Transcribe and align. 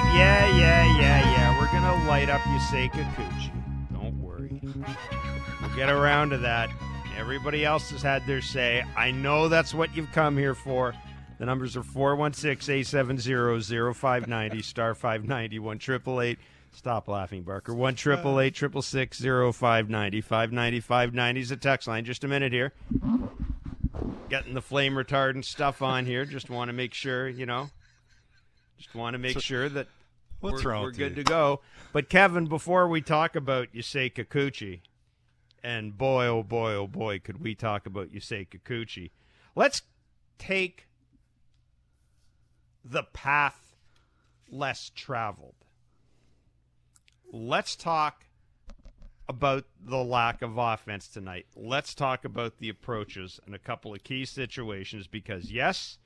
right, 0.00 0.14
yeah, 0.16 0.56
yeah, 0.56 1.00
yeah, 1.00 1.32
yeah. 1.32 1.58
We're 1.58 1.66
gonna 1.66 2.08
light 2.08 2.28
up 2.28 2.40
Yusei 2.42 2.88
Kikuchi. 2.90 3.50
Don't 3.92 4.20
worry. 4.20 4.60
We'll 5.60 5.76
get 5.76 5.90
around 5.90 6.30
to 6.30 6.38
that. 6.38 6.70
Everybody 7.16 7.64
else 7.64 7.90
has 7.90 8.02
had 8.02 8.24
their 8.26 8.40
say. 8.40 8.84
I 8.96 9.10
know 9.10 9.48
that's 9.48 9.74
what 9.74 9.96
you've 9.96 10.12
come 10.12 10.36
here 10.36 10.54
for. 10.54 10.94
The 11.38 11.46
numbers 11.46 11.76
are 11.76 11.82
416-870-0590, 11.82 14.64
star 14.64 14.94
590, 14.94 15.58
1 15.58 15.78
Stop 16.72 17.08
laughing, 17.08 17.42
Barker. 17.42 17.74
1 17.74 17.96
590 17.96 20.20
590 20.20 20.80
590 20.80 21.40
is 21.40 21.48
the 21.48 21.56
text 21.56 21.88
line. 21.88 22.04
Just 22.04 22.22
a 22.24 22.28
minute 22.28 22.52
here. 22.52 22.72
Getting 24.28 24.54
the 24.54 24.62
flame 24.62 24.94
retardant 24.94 25.44
stuff 25.44 25.82
on 25.82 26.06
here. 26.06 26.24
Just 26.24 26.50
want 26.50 26.68
to 26.68 26.72
make 26.72 26.94
sure, 26.94 27.28
you 27.28 27.46
know. 27.46 27.70
Just 28.78 28.94
want 28.94 29.14
to 29.14 29.18
make 29.18 29.34
so, 29.34 29.40
sure 29.40 29.68
that 29.68 29.88
what's 30.40 30.64
we're, 30.64 30.80
we're 30.80 30.90
good 30.92 31.16
you? 31.16 31.22
to 31.22 31.24
go. 31.24 31.60
But 31.92 32.08
Kevin, 32.08 32.46
before 32.46 32.88
we 32.88 33.00
talk 33.00 33.36
about 33.36 33.72
Yusei 33.74 34.12
Kikuchi, 34.12 34.80
and 35.62 35.96
boy, 35.98 36.26
oh 36.26 36.42
boy, 36.42 36.74
oh 36.74 36.86
boy, 36.86 37.18
could 37.18 37.42
we 37.42 37.54
talk 37.54 37.86
about 37.86 38.12
Yusei 38.12 38.48
Kikuchi. 38.48 39.10
Let's 39.54 39.82
take 40.38 40.86
the 42.84 43.02
path 43.02 43.76
less 44.50 44.90
traveled. 44.94 45.54
Let's 47.32 47.76
talk 47.76 48.24
about 49.28 49.64
the 49.84 50.02
lack 50.02 50.40
of 50.40 50.56
offense 50.56 51.08
tonight. 51.08 51.46
Let's 51.54 51.94
talk 51.94 52.24
about 52.24 52.58
the 52.58 52.70
approaches 52.70 53.38
and 53.44 53.54
a 53.54 53.58
couple 53.58 53.92
of 53.92 54.02
key 54.02 54.24
situations 54.24 55.06
because, 55.06 55.52
yes, 55.52 55.98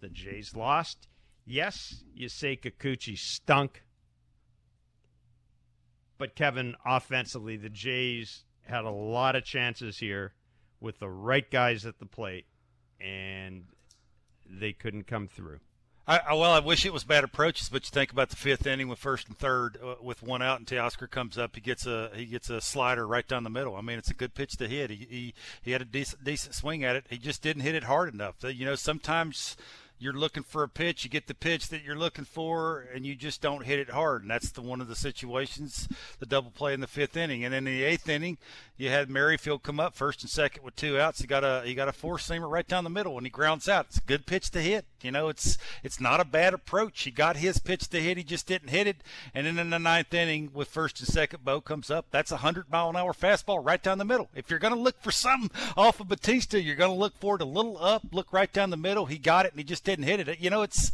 the 0.00 0.08
Jays 0.08 0.56
lost. 0.56 1.06
Yes, 1.46 2.04
Yusei 2.18 2.60
Kikuchi 2.60 3.18
stunk. 3.18 3.82
But, 6.16 6.34
Kevin, 6.34 6.76
offensively, 6.86 7.56
the 7.56 7.68
Jays 7.68 8.44
had 8.62 8.84
a 8.84 8.90
lot 8.90 9.36
of 9.36 9.44
chances 9.44 9.98
here 9.98 10.32
with 10.80 10.98
the 11.00 11.08
right 11.08 11.50
guys 11.50 11.84
at 11.84 11.98
the 11.98 12.06
plate, 12.06 12.46
and 13.00 13.64
they 14.48 14.72
couldn't 14.72 15.06
come 15.06 15.28
through. 15.28 15.58
I, 16.06 16.18
I, 16.18 16.34
well, 16.34 16.52
I 16.52 16.58
wish 16.58 16.84
it 16.84 16.92
was 16.92 17.02
bad 17.04 17.24
approaches, 17.24 17.70
but 17.70 17.84
you 17.84 17.90
think 17.90 18.12
about 18.12 18.28
the 18.28 18.36
fifth 18.36 18.66
inning 18.66 18.88
with 18.88 18.98
first 18.98 19.26
and 19.28 19.38
third, 19.38 19.78
uh, 19.82 19.94
with 20.02 20.22
one 20.22 20.42
out, 20.42 20.58
and 20.58 20.66
Teoscar 20.66 21.10
comes 21.10 21.38
up, 21.38 21.54
he 21.54 21.62
gets 21.62 21.86
a 21.86 22.10
he 22.14 22.26
gets 22.26 22.50
a 22.50 22.60
slider 22.60 23.06
right 23.06 23.26
down 23.26 23.42
the 23.42 23.50
middle. 23.50 23.74
I 23.74 23.80
mean, 23.80 23.98
it's 23.98 24.10
a 24.10 24.14
good 24.14 24.34
pitch 24.34 24.58
to 24.58 24.68
hit. 24.68 24.90
He 24.90 25.06
he, 25.08 25.34
he 25.62 25.70
had 25.70 25.80
a 25.80 25.86
decent 25.86 26.22
decent 26.22 26.54
swing 26.54 26.84
at 26.84 26.94
it. 26.94 27.06
He 27.08 27.16
just 27.16 27.40
didn't 27.40 27.62
hit 27.62 27.74
it 27.74 27.84
hard 27.84 28.12
enough. 28.12 28.36
You 28.42 28.66
know, 28.66 28.74
sometimes 28.74 29.56
you're 30.04 30.12
looking 30.12 30.42
for 30.42 30.62
a 30.62 30.68
pitch, 30.68 31.02
you 31.02 31.10
get 31.10 31.26
the 31.26 31.34
pitch 31.34 31.68
that 31.68 31.82
you're 31.82 31.96
looking 31.96 32.26
for, 32.26 32.86
and 32.94 33.06
you 33.06 33.14
just 33.14 33.40
don't 33.40 33.64
hit 33.64 33.78
it 33.78 33.90
hard. 33.90 34.20
And 34.22 34.30
that's 34.30 34.50
the 34.50 34.60
one 34.60 34.82
of 34.82 34.88
the 34.88 34.94
situations, 34.94 35.88
the 36.18 36.26
double 36.26 36.50
play 36.50 36.74
in 36.74 36.80
the 36.80 36.86
fifth 36.86 37.16
inning. 37.16 37.42
And 37.42 37.54
then 37.54 37.66
in 37.66 37.74
the 37.74 37.82
eighth 37.82 38.08
inning, 38.08 38.36
you 38.76 38.90
had 38.90 39.08
Merrifield 39.08 39.62
come 39.62 39.80
up 39.80 39.94
first 39.94 40.22
and 40.22 40.30
second 40.30 40.62
with 40.62 40.76
two 40.76 40.98
outs. 40.98 41.20
He 41.20 41.26
got 41.26 41.44
a 41.44 41.62
he 41.64 41.74
got 41.74 41.88
a 41.88 41.92
four 41.92 42.18
seamer 42.18 42.50
right 42.50 42.66
down 42.66 42.84
the 42.84 42.90
middle, 42.90 43.16
and 43.16 43.24
he 43.24 43.30
grounds 43.30 43.68
out. 43.68 43.86
It's 43.88 43.98
a 43.98 44.02
good 44.02 44.26
pitch 44.26 44.50
to 44.50 44.60
hit. 44.60 44.84
You 45.00 45.12
know, 45.12 45.28
it's 45.28 45.56
it's 45.82 46.00
not 46.00 46.20
a 46.20 46.24
bad 46.24 46.54
approach. 46.54 47.02
He 47.02 47.10
got 47.10 47.36
his 47.36 47.58
pitch 47.58 47.88
to 47.88 48.00
hit. 48.00 48.16
He 48.16 48.24
just 48.24 48.46
didn't 48.46 48.70
hit 48.70 48.86
it. 48.86 48.96
And 49.32 49.46
then 49.46 49.58
in 49.58 49.70
the 49.70 49.78
ninth 49.78 50.12
inning, 50.12 50.50
with 50.52 50.68
first 50.68 50.98
and 51.00 51.08
second, 51.08 51.44
Bo 51.44 51.60
comes 51.60 51.90
up. 51.90 52.06
That's 52.10 52.32
a 52.32 52.38
hundred 52.38 52.70
mile 52.70 52.90
an 52.90 52.96
hour 52.96 53.12
fastball 53.12 53.64
right 53.64 53.82
down 53.82 53.98
the 53.98 54.04
middle. 54.04 54.28
If 54.34 54.50
you're 54.50 54.58
going 54.58 54.74
to 54.74 54.80
look 54.80 55.00
for 55.02 55.12
something 55.12 55.50
off 55.76 56.00
of 56.00 56.08
Bautista, 56.08 56.60
you're 56.60 56.74
going 56.74 56.92
to 56.92 56.98
look 56.98 57.16
for 57.20 57.36
it 57.36 57.42
a 57.42 57.46
little 57.46 57.78
up, 57.78 58.02
look 58.12 58.32
right 58.32 58.52
down 58.52 58.70
the 58.70 58.76
middle. 58.76 59.06
He 59.06 59.18
got 59.18 59.46
it, 59.46 59.52
and 59.52 59.60
he 59.60 59.64
just 59.64 59.84
didn't 59.96 60.08
hit 60.08 60.28
it. 60.28 60.40
You 60.40 60.50
know, 60.50 60.62
it's 60.62 60.90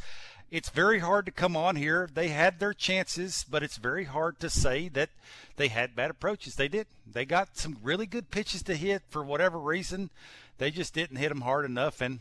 it's 0.50 0.68
very 0.68 0.98
hard 0.98 1.26
to 1.26 1.32
come 1.32 1.56
on 1.56 1.76
here. 1.76 2.08
They 2.12 2.28
had 2.28 2.58
their 2.58 2.74
chances, 2.74 3.44
but 3.48 3.62
it's 3.62 3.76
very 3.76 4.04
hard 4.04 4.40
to 4.40 4.50
say 4.50 4.88
that 4.88 5.10
they 5.56 5.68
had 5.68 5.94
bad 5.94 6.10
approaches. 6.10 6.56
They 6.56 6.68
did. 6.68 6.86
They 7.10 7.24
got 7.24 7.56
some 7.56 7.78
really 7.82 8.06
good 8.06 8.30
pitches 8.30 8.62
to 8.64 8.74
hit 8.74 9.02
for 9.08 9.22
whatever 9.22 9.58
reason. 9.58 10.10
They 10.58 10.70
just 10.70 10.92
didn't 10.92 11.16
hit 11.16 11.28
them 11.28 11.42
hard 11.42 11.64
enough. 11.64 12.00
And 12.00 12.20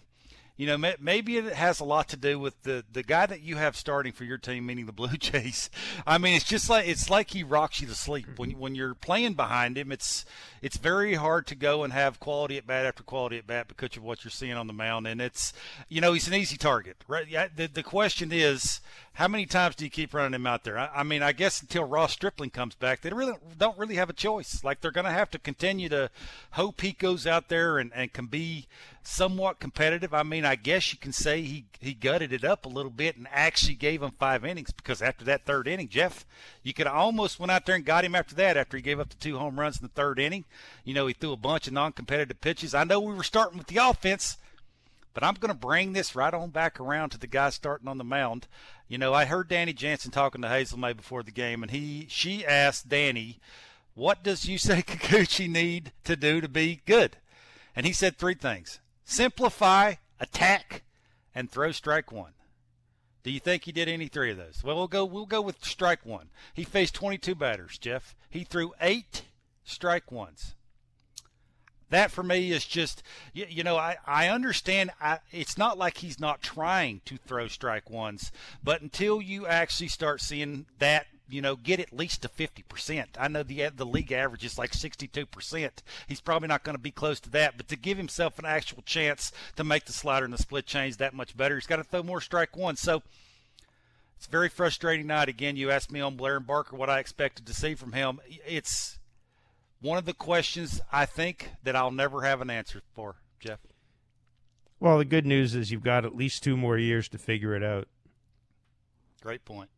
you 0.59 0.65
know, 0.65 0.93
maybe 0.99 1.37
it 1.37 1.53
has 1.53 1.79
a 1.79 1.85
lot 1.85 2.09
to 2.09 2.17
do 2.17 2.37
with 2.37 2.63
the 2.63 2.83
the 2.91 3.01
guy 3.01 3.25
that 3.25 3.39
you 3.39 3.55
have 3.55 3.77
starting 3.77 4.11
for 4.11 4.25
your 4.25 4.37
team, 4.37 4.65
meaning 4.65 4.87
the 4.87 4.91
Blue 4.91 5.07
Jays. 5.17 5.69
I 6.05 6.17
mean, 6.17 6.35
it's 6.35 6.43
just 6.43 6.69
like 6.69 6.85
it's 6.85 7.09
like 7.09 7.29
he 7.29 7.43
rocks 7.43 7.79
you 7.79 7.87
to 7.87 7.95
sleep 7.95 8.25
mm-hmm. 8.25 8.35
when 8.35 8.51
when 8.59 8.75
you're 8.75 8.93
playing 8.93 9.35
behind 9.35 9.77
him. 9.77 9.89
It's 9.89 10.25
it's 10.61 10.75
very 10.75 11.13
hard 11.13 11.47
to 11.47 11.55
go 11.55 11.85
and 11.85 11.93
have 11.93 12.19
quality 12.19 12.57
at 12.57 12.67
bat 12.67 12.85
after 12.85 13.03
quality 13.03 13.37
at 13.37 13.47
bat 13.47 13.69
because 13.69 13.95
of 13.95 14.03
what 14.03 14.25
you're 14.25 14.31
seeing 14.31 14.51
on 14.51 14.67
the 14.67 14.73
mound, 14.73 15.07
and 15.07 15.21
it's 15.21 15.53
you 15.87 16.01
know 16.01 16.11
he's 16.11 16.27
an 16.27 16.33
easy 16.33 16.57
target, 16.57 16.97
right? 17.07 17.55
The 17.55 17.67
the 17.67 17.81
question 17.81 18.33
is, 18.33 18.81
how 19.19 19.27
many 19.27 19.45
times 19.45 19.75
do 19.75 19.83
you 19.83 19.91
keep 19.91 20.13
running 20.13 20.33
him 20.33 20.47
out 20.47 20.63
there? 20.63 20.79
I, 20.79 20.89
I 20.95 21.03
mean, 21.03 21.21
I 21.21 21.33
guess 21.33 21.61
until 21.61 21.83
Ross 21.83 22.13
Stripling 22.13 22.51
comes 22.51 22.73
back, 22.73 23.01
they 23.01 23.09
really 23.09 23.33
don't 23.57 23.77
really 23.77 23.95
have 23.95 24.09
a 24.09 24.13
choice. 24.13 24.63
Like 24.63 24.79
they're 24.79 24.91
going 24.91 25.03
to 25.03 25.11
have 25.11 25.29
to 25.31 25.37
continue 25.37 25.89
to 25.89 26.09
hope 26.51 26.79
he 26.79 26.93
goes 26.93 27.27
out 27.27 27.49
there 27.49 27.79
and 27.79 27.91
and 27.93 28.13
can 28.13 28.27
be 28.27 28.69
somewhat 29.03 29.59
competitive. 29.59 30.13
I 30.13 30.23
mean, 30.23 30.45
I 30.45 30.55
guess 30.55 30.93
you 30.93 30.97
can 30.97 31.11
say 31.11 31.41
he, 31.41 31.65
he 31.81 31.93
gutted 31.93 32.31
it 32.31 32.45
up 32.45 32.65
a 32.65 32.69
little 32.69 32.91
bit 32.91 33.17
and 33.17 33.27
actually 33.29 33.75
gave 33.75 34.01
him 34.01 34.11
five 34.17 34.45
innings 34.45 34.71
because 34.71 35.01
after 35.01 35.25
that 35.25 35.45
third 35.45 35.67
inning, 35.67 35.89
Jeff, 35.89 36.25
you 36.63 36.73
could 36.73 36.87
almost 36.87 37.41
went 37.41 37.51
out 37.51 37.65
there 37.65 37.75
and 37.75 37.83
got 37.83 38.05
him 38.05 38.15
after 38.15 38.35
that 38.35 38.55
after 38.55 38.77
he 38.77 38.83
gave 38.83 39.01
up 39.01 39.09
the 39.09 39.17
two 39.17 39.37
home 39.37 39.59
runs 39.59 39.81
in 39.81 39.83
the 39.83 39.93
third 40.01 40.17
inning. 40.17 40.45
You 40.85 40.93
know, 40.93 41.07
he 41.07 41.13
threw 41.13 41.33
a 41.33 41.37
bunch 41.37 41.67
of 41.67 41.73
non 41.73 41.91
competitive 41.91 42.39
pitches. 42.39 42.73
I 42.73 42.85
know 42.85 43.01
we 43.01 43.13
were 43.13 43.23
starting 43.23 43.57
with 43.57 43.67
the 43.67 43.85
offense, 43.85 44.37
but 45.13 45.23
I'm 45.23 45.35
going 45.35 45.53
to 45.53 45.57
bring 45.57 45.93
this 45.93 46.15
right 46.15 46.33
on 46.33 46.49
back 46.49 46.79
around 46.79 47.09
to 47.11 47.17
the 47.17 47.27
guy 47.27 47.49
starting 47.49 47.87
on 47.87 47.97
the 47.97 48.03
mound. 48.03 48.47
You 48.87 48.97
know, 48.97 49.13
I 49.13 49.25
heard 49.25 49.47
Danny 49.47 49.73
Jansen 49.73 50.11
talking 50.11 50.41
to 50.41 50.49
Hazel 50.49 50.79
May 50.79 50.93
before 50.93 51.23
the 51.23 51.31
game, 51.31 51.61
and 51.61 51.71
he 51.71 52.07
she 52.09 52.45
asked 52.45 52.89
Danny, 52.89 53.39
"What 53.93 54.23
does 54.23 54.45
Yusei 54.45 54.85
Kikuchi 54.85 55.49
need 55.49 55.91
to 56.03 56.15
do 56.15 56.41
to 56.41 56.47
be 56.47 56.81
good?" 56.85 57.17
And 57.75 57.85
he 57.85 57.93
said 57.93 58.17
three 58.17 58.35
things 58.35 58.79
simplify, 59.03 59.95
attack, 60.19 60.83
and 61.33 61.49
throw 61.49 61.71
strike 61.71 62.11
one. 62.11 62.33
Do 63.23 63.31
you 63.31 63.39
think 63.39 63.65
he 63.65 63.71
did 63.71 63.89
any 63.89 64.07
three 64.07 64.31
of 64.31 64.37
those? 64.37 64.63
Well, 64.63 64.75
we'll 64.75 64.87
go. 64.87 65.05
We'll 65.05 65.25
go 65.25 65.41
with 65.41 65.63
strike 65.63 66.05
one. 66.05 66.29
He 66.53 66.63
faced 66.63 66.95
22 66.95 67.35
batters. 67.35 67.77
Jeff. 67.77 68.15
He 68.29 68.43
threw 68.43 68.73
eight 68.81 69.23
strike 69.63 70.11
ones. 70.11 70.55
That 71.89 72.11
for 72.11 72.23
me 72.23 72.51
is 72.51 72.65
just, 72.65 73.01
you, 73.33 73.45
you 73.49 73.63
know, 73.63 73.77
I, 73.77 73.97
I 74.05 74.27
understand. 74.27 74.91
I, 75.01 75.19
it's 75.31 75.57
not 75.57 75.77
like 75.77 75.97
he's 75.97 76.19
not 76.19 76.41
trying 76.41 77.01
to 77.05 77.17
throw 77.17 77.47
strike 77.47 77.89
ones, 77.89 78.31
but 78.63 78.81
until 78.81 79.21
you 79.21 79.47
actually 79.47 79.87
start 79.87 80.21
seeing 80.21 80.65
that 80.77 81.07
you 81.29 81.41
know, 81.41 81.55
get 81.55 81.79
at 81.79 81.93
least 81.93 82.23
to 82.23 82.29
50%. 82.29 83.05
I 83.19 83.27
know 83.27 83.43
the 83.43 83.69
the 83.75 83.85
league 83.85 84.11
average 84.11 84.43
is 84.43 84.57
like 84.57 84.71
62%. 84.71 85.69
He's 86.07 86.21
probably 86.21 86.47
not 86.47 86.63
going 86.63 86.75
to 86.75 86.81
be 86.81 86.91
close 86.91 87.19
to 87.21 87.29
that, 87.31 87.55
but 87.55 87.67
to 87.67 87.75
give 87.75 87.97
himself 87.97 88.39
an 88.39 88.45
actual 88.45 88.81
chance 88.81 89.31
to 89.55 89.63
make 89.63 89.85
the 89.85 89.93
slider 89.93 90.25
and 90.25 90.33
the 90.33 90.39
split 90.39 90.65
change 90.65 90.97
that 90.97 91.13
much 91.13 91.37
better, 91.37 91.55
he's 91.55 91.67
got 91.67 91.77
to 91.77 91.83
throw 91.83 92.03
more 92.03 92.21
strike 92.21 92.57
one. 92.57 92.75
So 92.75 93.03
it's 94.17 94.27
very 94.27 94.49
frustrating 94.49 95.07
night. 95.07 95.29
Again, 95.29 95.55
you 95.55 95.71
asked 95.71 95.91
me 95.91 96.01
on 96.01 96.17
Blair 96.17 96.37
and 96.37 96.47
Barker 96.47 96.75
what 96.75 96.89
I 96.89 96.99
expected 96.99 97.45
to 97.45 97.53
see 97.53 97.75
from 97.75 97.93
him. 97.93 98.19
It's 98.45 98.98
one 99.81 99.97
of 99.97 100.05
the 100.05 100.13
questions 100.13 100.81
I 100.91 101.05
think 101.05 101.51
that 101.63 101.75
I'll 101.75 101.91
never 101.91 102.23
have 102.23 102.41
an 102.41 102.49
answer 102.49 102.81
for, 102.93 103.15
Jeff. 103.39 103.59
Well, 104.79 104.97
the 104.97 105.05
good 105.05 105.25
news 105.25 105.55
is 105.55 105.71
you've 105.71 105.83
got 105.83 106.05
at 106.05 106.15
least 106.15 106.43
two 106.43 106.55
more 106.55 106.77
years 106.77 107.09
to 107.09 107.17
figure 107.17 107.55
it 107.55 107.63
out. 107.63 107.87
Great 109.21 109.43
point. 109.43 109.69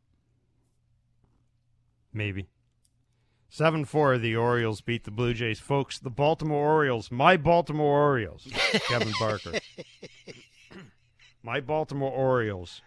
Maybe. 2.14 2.48
7 3.50 3.84
4, 3.84 4.18
the 4.18 4.36
Orioles 4.36 4.80
beat 4.80 5.04
the 5.04 5.12
Blue 5.12 5.34
Jays. 5.34 5.60
Folks, 5.60 6.00
the 6.00 6.10
Baltimore 6.10 6.66
Orioles, 6.66 7.12
my 7.12 7.36
Baltimore 7.36 8.00
Orioles, 8.00 8.48
Kevin 8.88 9.12
Barker. 9.20 9.54
my 11.44 11.60
Baltimore 11.60 12.12
Orioles 12.12 12.82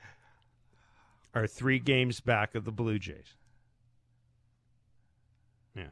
are 1.34 1.46
three 1.46 1.78
games 1.78 2.20
back 2.20 2.54
of 2.54 2.64
the 2.64 2.72
Blue 2.72 2.98
Jays. 2.98 3.34
Yeah. 5.76 5.88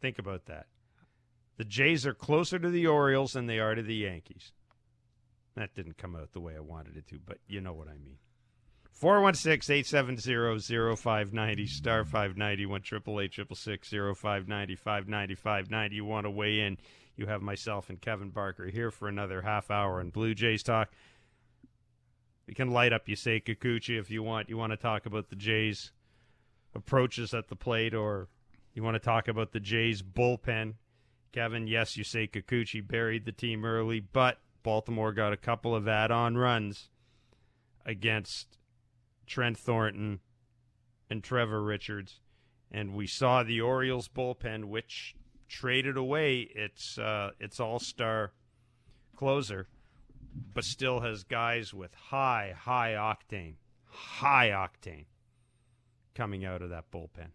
Think 0.00 0.18
about 0.18 0.46
that. 0.46 0.66
The 1.56 1.64
Jays 1.64 2.06
are 2.06 2.14
closer 2.14 2.58
to 2.58 2.68
the 2.68 2.86
Orioles 2.86 3.32
than 3.32 3.46
they 3.46 3.58
are 3.58 3.74
to 3.74 3.82
the 3.82 3.94
Yankees. 3.94 4.52
That 5.54 5.74
didn't 5.74 5.96
come 5.96 6.14
out 6.14 6.32
the 6.32 6.40
way 6.40 6.54
I 6.54 6.60
wanted 6.60 6.96
it 6.96 7.06
to, 7.08 7.18
but 7.18 7.38
you 7.48 7.60
know 7.62 7.72
what 7.72 7.88
I 7.88 7.96
mean. 7.96 8.18
416 8.92 9.74
870 9.74 10.96
0590 10.96 11.66
star 11.66 12.04
590 12.04 12.66
1 12.66 12.80
888 12.80 14.16
0590 14.16 14.76
590 14.76 15.34
590. 15.34 15.96
You 15.96 16.04
want 16.04 16.24
to 16.24 16.30
weigh 16.30 16.60
in? 16.60 16.78
You 17.16 17.26
have 17.26 17.42
myself 17.42 17.88
and 17.88 18.00
Kevin 18.00 18.30
Barker 18.30 18.66
here 18.66 18.90
for 18.90 19.08
another 19.08 19.42
half 19.42 19.70
hour 19.70 20.00
in 20.00 20.10
Blue 20.10 20.34
Jays 20.34 20.62
talk. 20.62 20.90
We 22.46 22.54
can 22.54 22.70
light 22.70 22.92
up 22.92 23.06
Yusei 23.06 23.42
Kikuchi 23.42 23.98
if 23.98 24.10
you 24.10 24.22
want. 24.22 24.48
You 24.48 24.56
want 24.56 24.72
to 24.72 24.76
talk 24.76 25.04
about 25.04 25.30
the 25.30 25.36
Jays' 25.36 25.92
approaches 26.74 27.34
at 27.34 27.48
the 27.48 27.56
plate, 27.56 27.94
or 27.94 28.28
you 28.76 28.82
want 28.82 28.94
to 28.94 29.00
talk 29.00 29.26
about 29.26 29.52
the 29.52 29.58
Jays' 29.58 30.02
bullpen. 30.02 30.74
Kevin, 31.32 31.66
yes, 31.66 31.96
Yusei 31.96 32.30
Kikuchi 32.30 32.86
buried 32.86 33.24
the 33.24 33.32
team 33.32 33.64
early, 33.64 34.00
but 34.00 34.38
Baltimore 34.62 35.14
got 35.14 35.32
a 35.32 35.38
couple 35.38 35.74
of 35.74 35.88
add 35.88 36.10
on 36.10 36.36
runs 36.36 36.90
against 37.86 38.58
Trent 39.26 39.58
Thornton 39.58 40.20
and 41.08 41.24
Trevor 41.24 41.62
Richards, 41.62 42.20
and 42.70 42.94
we 42.94 43.06
saw 43.06 43.42
the 43.42 43.62
Orioles 43.62 44.08
bullpen, 44.08 44.66
which 44.66 45.16
traded 45.48 45.96
away 45.96 46.40
its 46.40 46.98
uh, 46.98 47.30
its 47.40 47.58
all 47.58 47.78
star 47.78 48.32
closer, 49.16 49.68
but 50.52 50.64
still 50.64 51.00
has 51.00 51.24
guys 51.24 51.72
with 51.72 51.94
high 51.94 52.54
high 52.56 52.92
octane, 52.92 53.54
high 53.86 54.50
octane 54.50 55.06
coming 56.14 56.44
out 56.44 56.60
of 56.60 56.68
that 56.70 56.90
bullpen. 56.90 57.30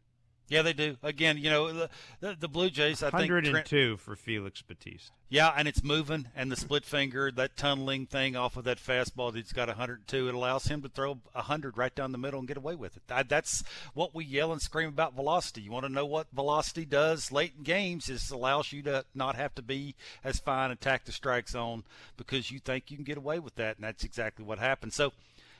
Yeah, 0.52 0.64
they 0.64 0.74
do. 0.74 0.98
Again, 1.02 1.38
you 1.38 1.50
know, 1.50 1.72
the, 1.72 1.90
the, 2.20 2.36
the 2.38 2.48
Blue 2.50 2.70
Jays, 2.70 3.02
I 3.02 3.10
think. 3.10 3.32
102 3.32 3.96
for 3.96 4.18
Felix 4.18 4.62
Bautista. 4.62 5.12
Yeah, 5.30 5.54
and 5.56 5.66
it's 5.66 5.82
moving, 5.82 6.28
and 6.36 6.52
the 6.52 6.58
split 6.58 6.84
finger, 6.84 7.32
that 7.32 7.56
tunneling 7.56 8.06
thing 8.06 8.36
off 8.36 8.58
of 8.58 8.66
that 8.66 8.78
fastball 8.78 9.34
that's 9.34 9.54
got 9.54 9.70
102, 9.70 10.28
it 10.28 10.36
allows 10.36 10.66
him 10.66 10.82
to 10.82 10.90
throw 10.90 11.20
100 11.32 11.78
right 11.78 11.96
down 11.96 12.12
the 12.12 12.18
middle 12.18 12.40
and 12.40 12.50
get 12.50 12.58
away 12.58 12.76
with 12.76 12.98
it. 12.98 13.30
That's 13.30 13.64
what 13.94 14.14
we 14.14 14.26
yell 14.26 14.52
and 14.52 14.62
scream 14.62 14.90
about 14.90 15.16
velocity. 15.16 15.62
You 15.62 15.72
want 15.72 15.86
to 15.86 15.92
know 15.92 16.06
what 16.06 16.28
velocity 16.34 16.84
does 16.84 17.32
late 17.32 17.54
in 17.58 17.64
games? 17.64 18.10
Is 18.10 18.30
allows 18.30 18.74
you 18.74 18.84
to 18.84 19.06
not 19.16 19.38
have 19.38 19.56
to 19.56 19.62
be 19.62 19.96
as 20.22 20.40
fine, 20.40 20.72
and 20.72 20.74
attack 20.74 21.06
the 21.06 21.14
strike 21.14 21.48
zone 21.48 21.86
because 22.18 22.52
you 22.52 22.60
think 22.60 22.92
you 22.92 22.98
can 22.98 23.06
get 23.06 23.18
away 23.18 23.40
with 23.40 23.56
that, 23.56 23.78
and 23.78 23.86
that's 23.86 24.04
exactly 24.04 24.44
what 24.44 24.60
happened. 24.60 24.92
So, 24.92 25.14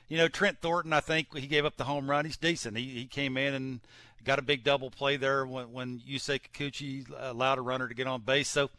you 0.08 0.18
know, 0.18 0.28
Trent 0.28 0.60
Thornton, 0.60 0.92
I 0.92 1.00
think 1.00 1.34
he 1.34 1.46
gave 1.46 1.64
up 1.64 1.78
the 1.78 1.84
home 1.84 2.10
run. 2.10 2.26
He's 2.26 2.36
decent. 2.36 2.76
He, 2.76 2.90
he 2.90 3.06
came 3.06 3.38
in 3.38 3.54
and 3.54 3.80
got 4.24 4.38
a 4.38 4.42
big 4.42 4.64
double 4.64 4.90
play 4.90 5.16
there 5.16 5.46
when, 5.46 5.72
when 5.72 6.00
Yusei 6.00 6.40
Kikuchi 6.40 7.10
uh, 7.10 7.32
allowed 7.32 7.58
a 7.58 7.62
runner 7.62 7.88
to 7.88 7.94
get 7.94 8.06
on 8.06 8.20
base. 8.22 8.48
So, 8.48 8.70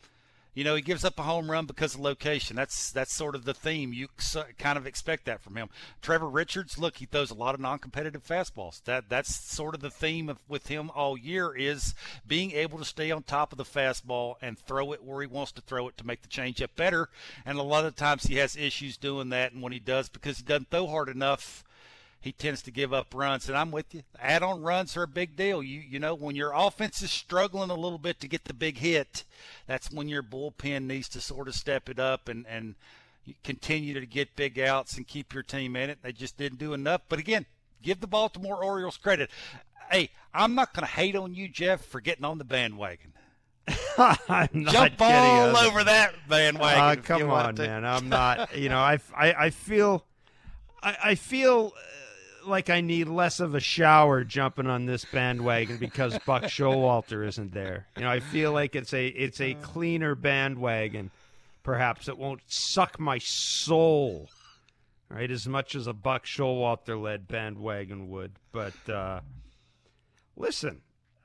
you 0.56 0.63
know, 0.63 0.75
he 0.75 0.84
gives 0.84 1.04
up 1.04 1.18
a 1.18 1.24
home 1.24 1.50
run 1.50 1.66
because 1.66 1.95
of 1.95 2.01
location. 2.01 2.56
That's 2.56 2.92
that's 2.92 3.12
sort 3.12 3.34
of 3.34 3.44
the 3.44 3.56
theme. 3.56 3.92
You 3.92 4.07
kind 4.60 4.78
of 4.78 4.86
expect 4.86 5.25
that 5.25 5.42
from 5.42 5.56
him. 5.56 5.69
Trevor 6.01 6.30
Richards, 6.30 6.78
look, 6.78 6.98
he 6.98 7.07
throws 7.07 7.31
a 7.31 7.36
lot 7.36 7.56
of 7.56 7.62
non-competitive 7.62 8.24
fastballs. 8.24 8.84
That 8.84 9.10
that's 9.10 9.34
sort 9.34 9.74
of 9.74 9.81
the 9.81 9.90
theme 9.90 10.30
of, 10.30 10.38
with 10.48 10.68
him 10.68 10.92
all 10.94 11.18
year 11.18 11.56
is 11.56 11.95
being 12.28 12.51
able 12.51 12.78
to 12.78 12.86
stay 12.86 13.10
on 13.10 13.24
top 13.24 13.51
of 13.51 13.57
the 13.57 13.63
fastball 13.63 14.36
and 14.44 14.60
throw 14.60 14.94
it 14.94 15.04
where 15.04 15.22
he 15.22 15.28
wants 15.28 15.54
to 15.54 15.62
throw 15.62 15.88
it 15.88 15.98
to 15.98 16.06
make 16.06 16.22
the 16.22 16.28
changeup 16.28 16.75
better. 16.75 17.10
And 17.48 17.57
a 17.57 17.63
lot 17.63 17.86
of 17.86 17.95
times 17.95 18.25
he 18.25 18.36
has 18.36 18.56
issues 18.56 18.95
doing 18.95 19.30
that, 19.30 19.54
and 19.54 19.62
when 19.63 19.74
he 19.74 19.80
does, 19.80 20.07
because 20.07 20.38
he 20.38 20.44
doesn't 20.44 20.69
throw 20.69 20.86
hard 20.86 21.10
enough 21.10 21.63
he 22.23 22.31
tends 22.31 22.61
to 22.61 22.71
give 22.71 22.93
up 22.93 23.13
runs. 23.13 23.49
And 23.49 23.57
I'm 23.57 23.69
with 23.69 23.93
you. 23.93 24.03
Add 24.17 24.43
on 24.43 24.61
runs 24.61 24.95
are 24.95 25.03
a 25.03 25.07
big 25.07 25.35
deal. 25.35 25.61
You 25.61 25.81
you 25.81 25.99
know 25.99 26.15
when 26.15 26.37
your 26.37 26.53
offense 26.55 27.01
is 27.01 27.11
struggling 27.11 27.69
a 27.69 27.75
little 27.75 27.97
bit 27.97 28.21
to 28.21 28.29
get 28.29 28.45
the 28.45 28.53
big 28.53 28.77
hit, 28.77 29.25
that's 29.67 29.91
when 29.91 30.07
your 30.07 30.23
bullpen 30.23 30.85
needs 30.85 31.09
to 31.09 31.21
sort 31.21 31.49
of 31.49 31.55
step 31.55 31.89
it 31.89 31.99
up 31.99 32.29
and 32.29 32.45
and 32.47 32.75
continue 33.43 33.99
to 33.99 34.05
get 34.05 34.37
big 34.37 34.57
outs 34.57 34.95
and 34.95 35.05
keep 35.05 35.33
your 35.33 35.43
team 35.43 35.75
in 35.75 35.89
it. 35.89 35.99
They 36.01 36.13
just 36.13 36.37
didn't 36.37 36.59
do 36.59 36.73
enough. 36.73 37.01
But 37.09 37.19
again, 37.19 37.45
give 37.81 37.99
the 37.99 38.07
Baltimore 38.07 38.63
Orioles 38.63 38.95
credit. 38.95 39.29
Hey, 39.91 40.09
I'm 40.33 40.55
not 40.55 40.73
going 40.73 40.87
to 40.87 40.91
hate 40.93 41.17
on 41.17 41.35
you, 41.35 41.49
Jeff, 41.49 41.83
for 41.83 41.99
getting 41.99 42.23
on 42.23 42.37
the 42.37 42.45
bandwagon. 42.45 43.11
I'm 43.97 44.47
not 44.53 44.73
Jump 44.73 45.01
all 45.01 45.57
over 45.57 45.83
that 45.83 46.15
bandwagon. 46.27 46.99
Uh, 46.99 47.01
come 47.01 47.29
on, 47.29 47.55
man. 47.55 47.85
I'm 47.85 48.09
not. 48.09 48.57
You 48.57 48.69
know, 48.69 48.79
I, 48.79 48.99
I, 49.15 49.33
I 49.33 49.49
feel, 49.51 50.05
I, 50.81 50.97
I 51.03 51.15
feel 51.15 51.73
like 52.45 52.69
I 52.69 52.81
need 52.81 53.07
less 53.07 53.40
of 53.40 53.56
a 53.56 53.60
shower 53.60 54.24
jumping 54.24 54.68
on 54.68 54.86
this 54.86 55.06
bandwagon 55.06 55.78
because 55.78 56.18
Buck 56.25 56.44
Showalter 56.44 57.28
isn't 57.28 57.54
there. 57.54 57.88
You 57.98 58.04
know, 58.04 58.10
I 58.10 58.19
feel 58.19 58.51
like 58.51 58.75
it's 58.75 58.94
a 58.94 59.07
it's 59.07 59.42
a 59.42 59.54
cleaner 59.56 60.16
bandwagon. 60.16 61.12
Perhaps 61.63 62.07
it 62.07 62.18
won't 62.18 62.42
suck 62.48 63.00
my 63.00 63.18
soul, 63.19 64.30
right, 65.10 65.31
as 65.31 65.48
much 65.48 65.75
as 65.75 65.88
a 65.88 65.94
Buck 65.94 66.25
Showalter 66.25 67.01
led 67.01 67.28
bandwagon 67.28 68.10
would. 68.10 68.34
But 68.51 68.90
uh, 68.90 69.22
listen, 70.36 70.81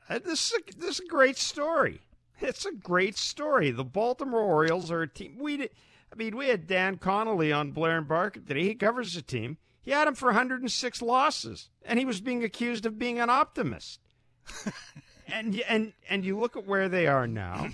uh, 0.08 0.20
this 0.20 0.52
is 0.52 0.58
a, 0.58 0.78
this 0.78 0.98
is 0.98 1.00
a 1.00 1.08
great 1.08 1.36
story. 1.36 2.00
It's 2.40 2.64
a 2.66 2.72
great 2.72 3.16
story. 3.16 3.70
The 3.72 3.84
Baltimore 3.84 4.42
Orioles 4.42 4.92
are 4.92 5.02
a 5.02 5.08
team. 5.08 5.36
We, 5.40 5.62
I 5.64 6.16
mean, 6.16 6.36
we 6.36 6.48
had 6.48 6.68
Dan 6.68 6.96
Connolly 6.96 7.52
on 7.52 7.72
Blair 7.72 7.98
and 7.98 8.06
Barker 8.06 8.40
today. 8.40 8.62
He 8.62 8.74
covers 8.74 9.14
the 9.14 9.22
team. 9.22 9.58
He 9.88 9.94
had 9.94 10.06
him 10.06 10.14
for 10.14 10.26
106 10.26 11.00
losses, 11.00 11.70
and 11.82 11.98
he 11.98 12.04
was 12.04 12.20
being 12.20 12.44
accused 12.44 12.84
of 12.84 12.98
being 12.98 13.18
an 13.20 13.30
optimist. 13.30 14.00
and 15.26 15.58
and 15.66 15.94
and 16.10 16.26
you 16.26 16.38
look 16.38 16.58
at 16.58 16.66
where 16.66 16.90
they 16.90 17.06
are 17.06 17.26
now. 17.26 17.70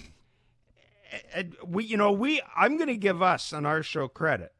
And 1.34 1.56
we, 1.66 1.82
you 1.82 1.96
know, 1.96 2.12
we. 2.12 2.40
I'm 2.56 2.76
going 2.76 2.86
to 2.86 2.96
give 2.96 3.20
us 3.20 3.52
on 3.52 3.66
our 3.66 3.82
show 3.82 4.06
credit 4.06 4.52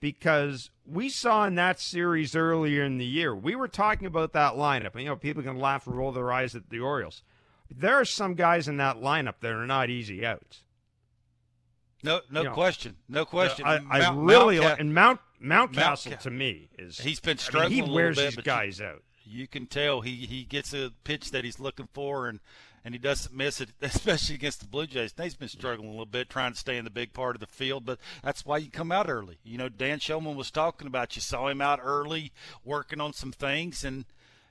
because 0.00 0.70
we 0.86 1.10
saw 1.10 1.44
in 1.44 1.56
that 1.56 1.78
series 1.78 2.34
earlier 2.34 2.82
in 2.82 2.96
the 2.96 3.04
year. 3.04 3.36
We 3.36 3.54
were 3.54 3.68
talking 3.68 4.06
about 4.06 4.32
that 4.32 4.54
lineup, 4.54 4.92
and 4.94 5.02
you 5.02 5.10
know, 5.10 5.16
people 5.16 5.42
can 5.42 5.58
laugh 5.58 5.86
and 5.86 5.98
roll 5.98 6.10
their 6.10 6.32
eyes 6.32 6.54
at 6.54 6.70
the 6.70 6.80
Orioles. 6.80 7.22
There 7.70 7.96
are 7.96 8.06
some 8.06 8.34
guys 8.34 8.66
in 8.66 8.78
that 8.78 9.02
lineup 9.02 9.40
that 9.40 9.52
are 9.52 9.66
not 9.66 9.90
easy 9.90 10.24
outs. 10.24 10.62
No, 12.02 12.20
no 12.30 12.40
you 12.40 12.48
know, 12.48 12.54
question, 12.54 12.96
no 13.10 13.26
question. 13.26 13.66
I, 13.66 13.80
I 13.90 13.98
Mount, 13.98 14.26
really 14.26 14.60
Mount, 14.60 14.80
and 14.80 14.94
Mount 14.94 15.20
Mountcastle 15.44 16.10
Mount, 16.10 16.20
to 16.22 16.30
me 16.30 16.68
is 16.78 16.98
he's 16.98 17.20
been 17.20 17.38
struggling. 17.38 17.78
I 17.78 17.82
mean, 17.82 17.90
he 17.90 17.94
wears 17.94 18.16
bit, 18.16 18.36
these 18.36 18.44
guys 18.44 18.78
you, 18.78 18.86
out. 18.86 19.02
You 19.24 19.46
can 19.46 19.66
tell 19.66 20.00
he 20.00 20.26
he 20.26 20.44
gets 20.44 20.72
a 20.72 20.92
pitch 21.04 21.30
that 21.30 21.44
he's 21.44 21.60
looking 21.60 21.88
for 21.92 22.28
and 22.28 22.40
and 22.84 22.94
he 22.94 22.98
doesn't 22.98 23.34
miss 23.34 23.60
it, 23.60 23.70
especially 23.82 24.34
against 24.34 24.60
the 24.60 24.66
Blue 24.66 24.86
Jays. 24.86 25.14
he's 25.16 25.34
been 25.34 25.48
struggling 25.48 25.88
a 25.88 25.92
little 25.92 26.06
bit 26.06 26.28
trying 26.28 26.52
to 26.52 26.58
stay 26.58 26.76
in 26.76 26.84
the 26.84 26.90
big 26.90 27.12
part 27.12 27.36
of 27.36 27.40
the 27.40 27.46
field, 27.46 27.84
but 27.84 27.98
that's 28.22 28.44
why 28.44 28.58
you 28.58 28.70
come 28.70 28.92
out 28.92 29.08
early. 29.08 29.38
You 29.42 29.58
know, 29.58 29.68
Dan 29.68 29.98
Shulman 29.98 30.34
was 30.34 30.50
talking 30.50 30.86
about 30.86 31.16
you 31.16 31.22
saw 31.22 31.48
him 31.48 31.60
out 31.60 31.80
early 31.82 32.32
working 32.64 33.00
on 33.00 33.12
some 33.12 33.32
things 33.32 33.84
and 33.84 34.04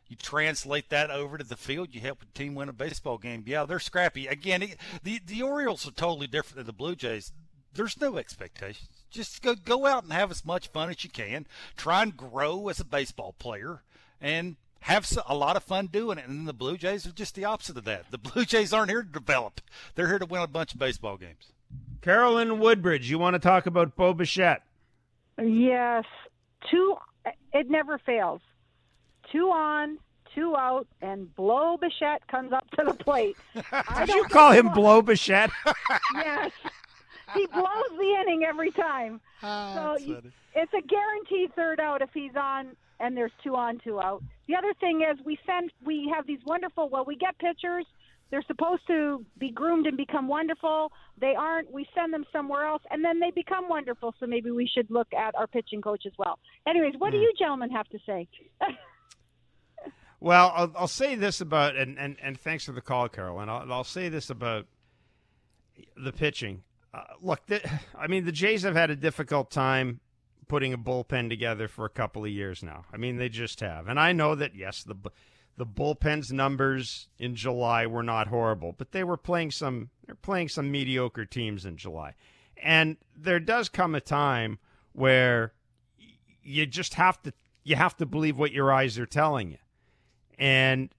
you 0.07 0.15
translate 0.15 0.89
that 0.89 1.09
over 1.09 1.37
to 1.37 1.43
the 1.43 1.55
field, 1.55 1.89
you 1.91 2.01
help 2.01 2.19
the 2.19 2.25
team 2.33 2.55
win 2.55 2.69
a 2.69 2.73
baseball 2.73 3.17
game. 3.17 3.43
Yeah, 3.45 3.65
they're 3.65 3.79
scrappy. 3.79 4.27
Again, 4.27 4.63
the 5.03 5.21
the 5.25 5.41
Orioles 5.41 5.87
are 5.87 5.91
totally 5.91 6.27
different 6.27 6.57
than 6.57 6.65
the 6.65 6.73
Blue 6.73 6.95
Jays 6.95 7.31
there's 7.73 7.99
no 7.99 8.17
expectations. 8.17 9.02
Just 9.13 9.43
go 9.43 9.53
go 9.53 9.85
out 9.85 10.03
and 10.03 10.11
have 10.11 10.31
as 10.31 10.43
much 10.43 10.67
fun 10.69 10.89
as 10.89 11.03
you 11.03 11.09
can. 11.09 11.45
Try 11.77 12.01
and 12.01 12.17
grow 12.17 12.67
as 12.67 12.79
a 12.79 12.85
baseball 12.85 13.35
player, 13.37 13.83
and 14.19 14.55
have 14.81 15.07
a 15.27 15.35
lot 15.35 15.55
of 15.55 15.63
fun 15.63 15.87
doing 15.87 16.17
it. 16.17 16.27
And 16.27 16.47
the 16.47 16.53
Blue 16.53 16.77
Jays 16.77 17.05
are 17.05 17.11
just 17.11 17.35
the 17.35 17.45
opposite 17.45 17.77
of 17.77 17.85
that. 17.85 18.09
The 18.09 18.17
Blue 18.33 18.43
Jays 18.43 18.73
aren't 18.73 18.89
here 18.89 19.03
to 19.03 19.07
develop; 19.07 19.61
they're 19.93 20.07
here 20.07 20.17
to 20.17 20.25
win 20.25 20.41
a 20.41 20.47
bunch 20.47 20.73
of 20.73 20.79
baseball 20.79 21.17
games. 21.17 21.51
Carol 22.01 22.39
in 22.39 22.59
Woodbridge, 22.59 23.09
you 23.09 23.19
want 23.19 23.35
to 23.35 23.39
talk 23.39 23.67
about 23.67 23.95
Bo 23.95 24.13
Bichette? 24.13 24.63
Yes, 25.41 26.05
two. 26.69 26.95
It 27.53 27.69
never 27.69 27.99
fails. 27.99 28.41
Two 29.31 29.49
on, 29.51 29.99
two 30.33 30.55
out, 30.57 30.87
and 31.01 31.33
Blow 31.35 31.77
Bichette 31.77 32.27
comes 32.27 32.51
up 32.51 32.67
to 32.71 32.83
the 32.83 32.93
plate. 32.95 33.37
Did 33.53 34.09
you 34.09 34.25
call 34.25 34.51
him 34.51 34.69
Blow 34.69 35.03
Bichette? 35.03 35.51
yes 36.15 36.51
he 37.33 37.47
blows 37.47 37.97
the 37.97 38.17
inning 38.21 38.43
every 38.47 38.71
time. 38.71 39.19
Ah, 39.45 39.73
so 39.75 39.97
you, 40.05 40.21
it's 40.55 40.71
a 40.73 40.81
guaranteed 40.87 41.53
third 41.53 41.81
out 41.81 42.01
if 42.01 42.09
he's 42.13 42.31
on 42.33 42.77
and 43.01 43.17
there's 43.17 43.33
two 43.43 43.57
on, 43.57 43.77
two 43.83 43.99
out. 43.99 44.23
The 44.47 44.55
other 44.55 44.73
thing 44.79 45.01
is 45.01 45.19
we 45.25 45.37
send 45.45 45.69
we 45.85 46.09
have 46.15 46.25
these 46.25 46.39
wonderful 46.45 46.87
well 46.87 47.03
we 47.05 47.17
get 47.17 47.37
pitchers 47.39 47.85
they're 48.33 48.43
supposed 48.47 48.81
to 48.87 49.23
be 49.37 49.51
groomed 49.51 49.85
and 49.85 49.95
become 49.95 50.27
wonderful. 50.27 50.91
They 51.21 51.35
aren't. 51.37 51.71
We 51.71 51.85
send 51.93 52.11
them 52.11 52.25
somewhere 52.31 52.65
else, 52.65 52.81
and 52.89 53.05
then 53.05 53.19
they 53.19 53.29
become 53.29 53.69
wonderful. 53.69 54.15
So 54.19 54.25
maybe 54.25 54.49
we 54.49 54.65
should 54.65 54.89
look 54.89 55.07
at 55.13 55.35
our 55.35 55.45
pitching 55.45 55.83
coach 55.83 56.07
as 56.07 56.13
well. 56.17 56.39
Anyways, 56.67 56.95
what 56.97 57.11
do 57.11 57.17
hmm. 57.17 57.25
you 57.25 57.33
gentlemen 57.37 57.69
have 57.69 57.87
to 57.89 57.99
say? 58.07 58.27
well, 60.19 60.51
I'll, 60.55 60.71
I'll, 60.75 60.87
say 60.87 61.13
this 61.13 61.41
about 61.41 61.75
and, 61.75 61.99
and, 61.99 62.17
and 62.23 62.35
thanks 62.35 62.65
for 62.65 62.71
the 62.71 62.81
call, 62.81 63.07
Carol. 63.07 63.39
And 63.39 63.51
I'll, 63.51 63.71
I'll 63.71 63.83
say 63.83 64.09
this 64.09 64.31
about 64.31 64.65
the 65.95 66.11
pitching. 66.11 66.63
Uh, 66.93 67.03
look, 67.21 67.45
the, 67.47 67.61
I 67.97 68.07
mean, 68.07 68.25
the 68.25 68.31
Jays 68.31 68.63
have 68.63 68.75
had 68.75 68.89
a 68.89 68.95
difficult 68.95 69.51
time 69.51 69.99
putting 70.47 70.73
a 70.73 70.77
bullpen 70.77 71.29
together 71.29 71.67
for 71.67 71.85
a 71.85 71.89
couple 71.89 72.23
of 72.23 72.31
years 72.31 72.61
now. 72.61 72.85
I 72.93 72.97
mean, 72.97 73.17
they 73.17 73.29
just 73.29 73.59
have. 73.61 73.87
And 73.87 73.99
I 73.99 74.11
know 74.11 74.35
that 74.35 74.55
yes, 74.55 74.83
the 74.83 74.95
the 75.55 75.65
bullpen's 75.65 76.31
numbers 76.31 77.07
in 77.19 77.35
July 77.35 77.85
were 77.85 78.03
not 78.03 78.27
horrible, 78.27 78.73
but 78.75 78.91
they 78.91 79.03
were 79.03 79.17
playing 79.17 79.51
some 79.51 79.89
they're 80.05 80.15
playing 80.15 80.49
some 80.49 80.71
mediocre 80.71 81.25
teams 81.25 81.65
in 81.65 81.77
July. 81.77 82.15
And 82.61 82.97
there 83.15 83.39
does 83.39 83.69
come 83.69 83.95
a 83.95 84.01
time 84.01 84.59
where 84.93 85.53
you 86.43 86.65
just 86.65 86.95
have 86.95 87.21
to 87.23 87.33
you 87.63 87.75
have 87.75 87.95
to 87.97 88.05
believe 88.05 88.37
what 88.37 88.51
your 88.51 88.71
eyes 88.71 88.99
are 88.99 89.05
telling 89.05 89.51
you. 89.51 89.57
And 90.37 90.89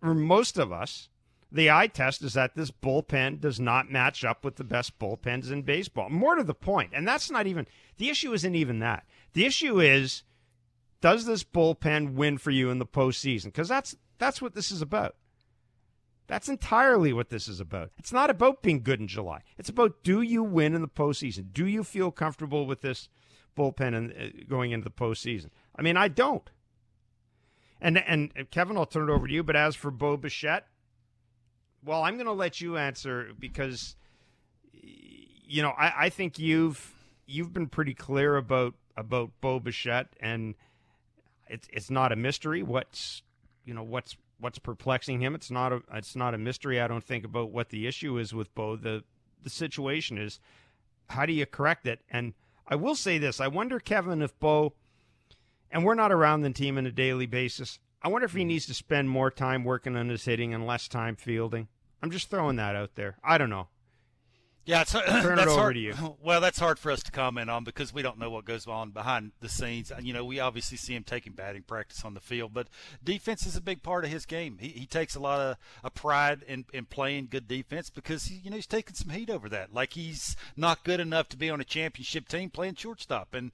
for 0.00 0.14
most 0.14 0.58
of 0.58 0.72
us, 0.72 1.08
the 1.52 1.70
eye 1.70 1.86
test 1.86 2.22
is 2.22 2.32
that 2.32 2.56
this 2.56 2.70
bullpen 2.70 3.40
does 3.40 3.60
not 3.60 3.90
match 3.90 4.24
up 4.24 4.44
with 4.44 4.56
the 4.56 4.64
best 4.64 4.98
bullpens 4.98 5.52
in 5.52 5.62
baseball. 5.62 6.08
More 6.08 6.34
to 6.34 6.42
the 6.42 6.54
point, 6.54 6.92
and 6.94 7.06
that's 7.06 7.30
not 7.30 7.46
even 7.46 7.66
the 7.98 8.08
issue. 8.08 8.32
Isn't 8.32 8.54
even 8.54 8.78
that. 8.78 9.04
The 9.34 9.44
issue 9.44 9.80
is, 9.80 10.22
does 11.00 11.26
this 11.26 11.44
bullpen 11.44 12.14
win 12.14 12.38
for 12.38 12.50
you 12.50 12.70
in 12.70 12.78
the 12.78 12.86
postseason? 12.86 13.46
Because 13.46 13.68
that's 13.68 13.94
that's 14.18 14.40
what 14.40 14.54
this 14.54 14.70
is 14.70 14.80
about. 14.80 15.16
That's 16.26 16.48
entirely 16.48 17.12
what 17.12 17.28
this 17.28 17.48
is 17.48 17.60
about. 17.60 17.90
It's 17.98 18.12
not 18.12 18.30
about 18.30 18.62
being 18.62 18.82
good 18.82 19.00
in 19.00 19.08
July. 19.08 19.42
It's 19.58 19.68
about 19.68 20.02
do 20.02 20.22
you 20.22 20.42
win 20.42 20.74
in 20.74 20.80
the 20.80 20.88
postseason? 20.88 21.52
Do 21.52 21.66
you 21.66 21.84
feel 21.84 22.10
comfortable 22.10 22.64
with 22.64 22.80
this 22.80 23.10
bullpen 23.56 23.94
and 23.94 24.12
uh, 24.12 24.44
going 24.48 24.70
into 24.70 24.84
the 24.84 24.90
postseason? 24.90 25.50
I 25.76 25.82
mean, 25.82 25.98
I 25.98 26.08
don't. 26.08 26.48
And 27.78 27.98
and 27.98 28.32
Kevin, 28.50 28.78
I'll 28.78 28.86
turn 28.86 29.10
it 29.10 29.12
over 29.12 29.26
to 29.26 29.34
you. 29.34 29.42
But 29.42 29.56
as 29.56 29.74
for 29.74 29.90
Bo 29.90 30.16
Bichette, 30.16 30.68
well, 31.84 32.02
I'm 32.02 32.14
going 32.14 32.26
to 32.26 32.32
let 32.32 32.60
you 32.60 32.76
answer 32.76 33.30
because 33.38 33.96
you 34.72 35.62
know 35.62 35.70
I, 35.70 36.04
I 36.04 36.08
think 36.08 36.38
you've 36.38 36.94
you've 37.26 37.52
been 37.52 37.68
pretty 37.68 37.94
clear 37.94 38.36
about 38.36 38.74
about 38.96 39.30
Bo 39.40 39.60
Bichette, 39.60 40.08
and 40.20 40.54
it's 41.48 41.68
it's 41.72 41.90
not 41.90 42.12
a 42.12 42.16
mystery 42.16 42.62
what's 42.62 43.22
you 43.64 43.74
know 43.74 43.82
what's 43.82 44.16
what's 44.38 44.58
perplexing 44.58 45.20
him. 45.20 45.34
It's 45.34 45.50
not 45.50 45.72
a 45.72 45.82
it's 45.92 46.16
not 46.16 46.34
a 46.34 46.38
mystery. 46.38 46.80
I 46.80 46.88
don't 46.88 47.04
think 47.04 47.24
about 47.24 47.50
what 47.50 47.70
the 47.70 47.86
issue 47.86 48.18
is 48.18 48.34
with 48.34 48.54
Bo. 48.54 48.76
The 48.76 49.04
the 49.42 49.50
situation 49.50 50.18
is 50.18 50.40
how 51.08 51.26
do 51.26 51.32
you 51.32 51.46
correct 51.46 51.86
it? 51.86 52.00
And 52.10 52.34
I 52.66 52.76
will 52.76 52.94
say 52.94 53.18
this: 53.18 53.40
I 53.40 53.48
wonder, 53.48 53.78
Kevin, 53.78 54.22
if 54.22 54.38
Bo 54.38 54.72
and 55.72 55.84
we're 55.84 55.94
not 55.94 56.12
around 56.12 56.42
the 56.42 56.50
team 56.50 56.76
on 56.78 56.86
a 56.86 56.92
daily 56.92 57.26
basis. 57.26 57.78
I 58.02 58.08
wonder 58.08 58.24
if 58.26 58.32
he 58.32 58.42
hmm. 58.42 58.48
needs 58.48 58.66
to 58.66 58.74
spend 58.74 59.08
more 59.08 59.30
time 59.30 59.64
working 59.64 59.96
on 59.96 60.08
his 60.08 60.24
hitting 60.24 60.52
and 60.52 60.66
less 60.66 60.88
time 60.88 61.16
fielding. 61.16 61.68
I'm 62.02 62.10
just 62.10 62.30
throwing 62.30 62.56
that 62.56 62.74
out 62.74 62.96
there. 62.96 63.16
I 63.22 63.38
don't 63.38 63.50
know. 63.50 63.68
Yeah, 64.64 64.82
it's, 64.82 64.92
Turn 64.92 65.02
that's 65.04 65.24
it 65.24 65.48
over 65.48 65.50
hard. 65.50 65.74
to 65.74 65.80
you. 65.80 65.94
Well, 66.22 66.40
that's 66.40 66.58
hard 66.58 66.78
for 66.78 66.92
us 66.92 67.02
to 67.04 67.10
comment 67.10 67.50
on 67.50 67.64
because 67.64 67.92
we 67.92 68.02
don't 68.02 68.18
know 68.18 68.30
what 68.30 68.44
goes 68.44 68.66
on 68.66 68.90
behind 68.90 69.32
the 69.40 69.48
scenes. 69.48 69.90
You 70.00 70.12
know, 70.12 70.24
we 70.24 70.38
obviously 70.38 70.76
see 70.76 70.94
him 70.94 71.02
taking 71.02 71.32
batting 71.32 71.62
practice 71.62 72.04
on 72.04 72.14
the 72.14 72.20
field, 72.20 72.54
but 72.54 72.68
defense 73.02 73.44
is 73.44 73.56
a 73.56 73.60
big 73.60 73.82
part 73.82 74.04
of 74.04 74.10
his 74.10 74.24
game. 74.24 74.58
He, 74.60 74.68
he 74.68 74.86
takes 74.86 75.16
a 75.16 75.20
lot 75.20 75.40
of 75.40 75.56
a 75.82 75.90
pride 75.90 76.44
in, 76.46 76.64
in 76.72 76.86
playing 76.86 77.28
good 77.30 77.48
defense 77.48 77.90
because 77.90 78.26
he, 78.26 78.36
you 78.36 78.50
know 78.50 78.56
he's 78.56 78.66
taking 78.66 78.94
some 78.94 79.10
heat 79.10 79.30
over 79.30 79.48
that. 79.48 79.74
Like 79.74 79.94
he's 79.94 80.36
not 80.56 80.84
good 80.84 81.00
enough 81.00 81.28
to 81.30 81.36
be 81.36 81.50
on 81.50 81.60
a 81.60 81.64
championship 81.64 82.28
team 82.28 82.50
playing 82.50 82.76
shortstop, 82.76 83.34
and 83.34 83.50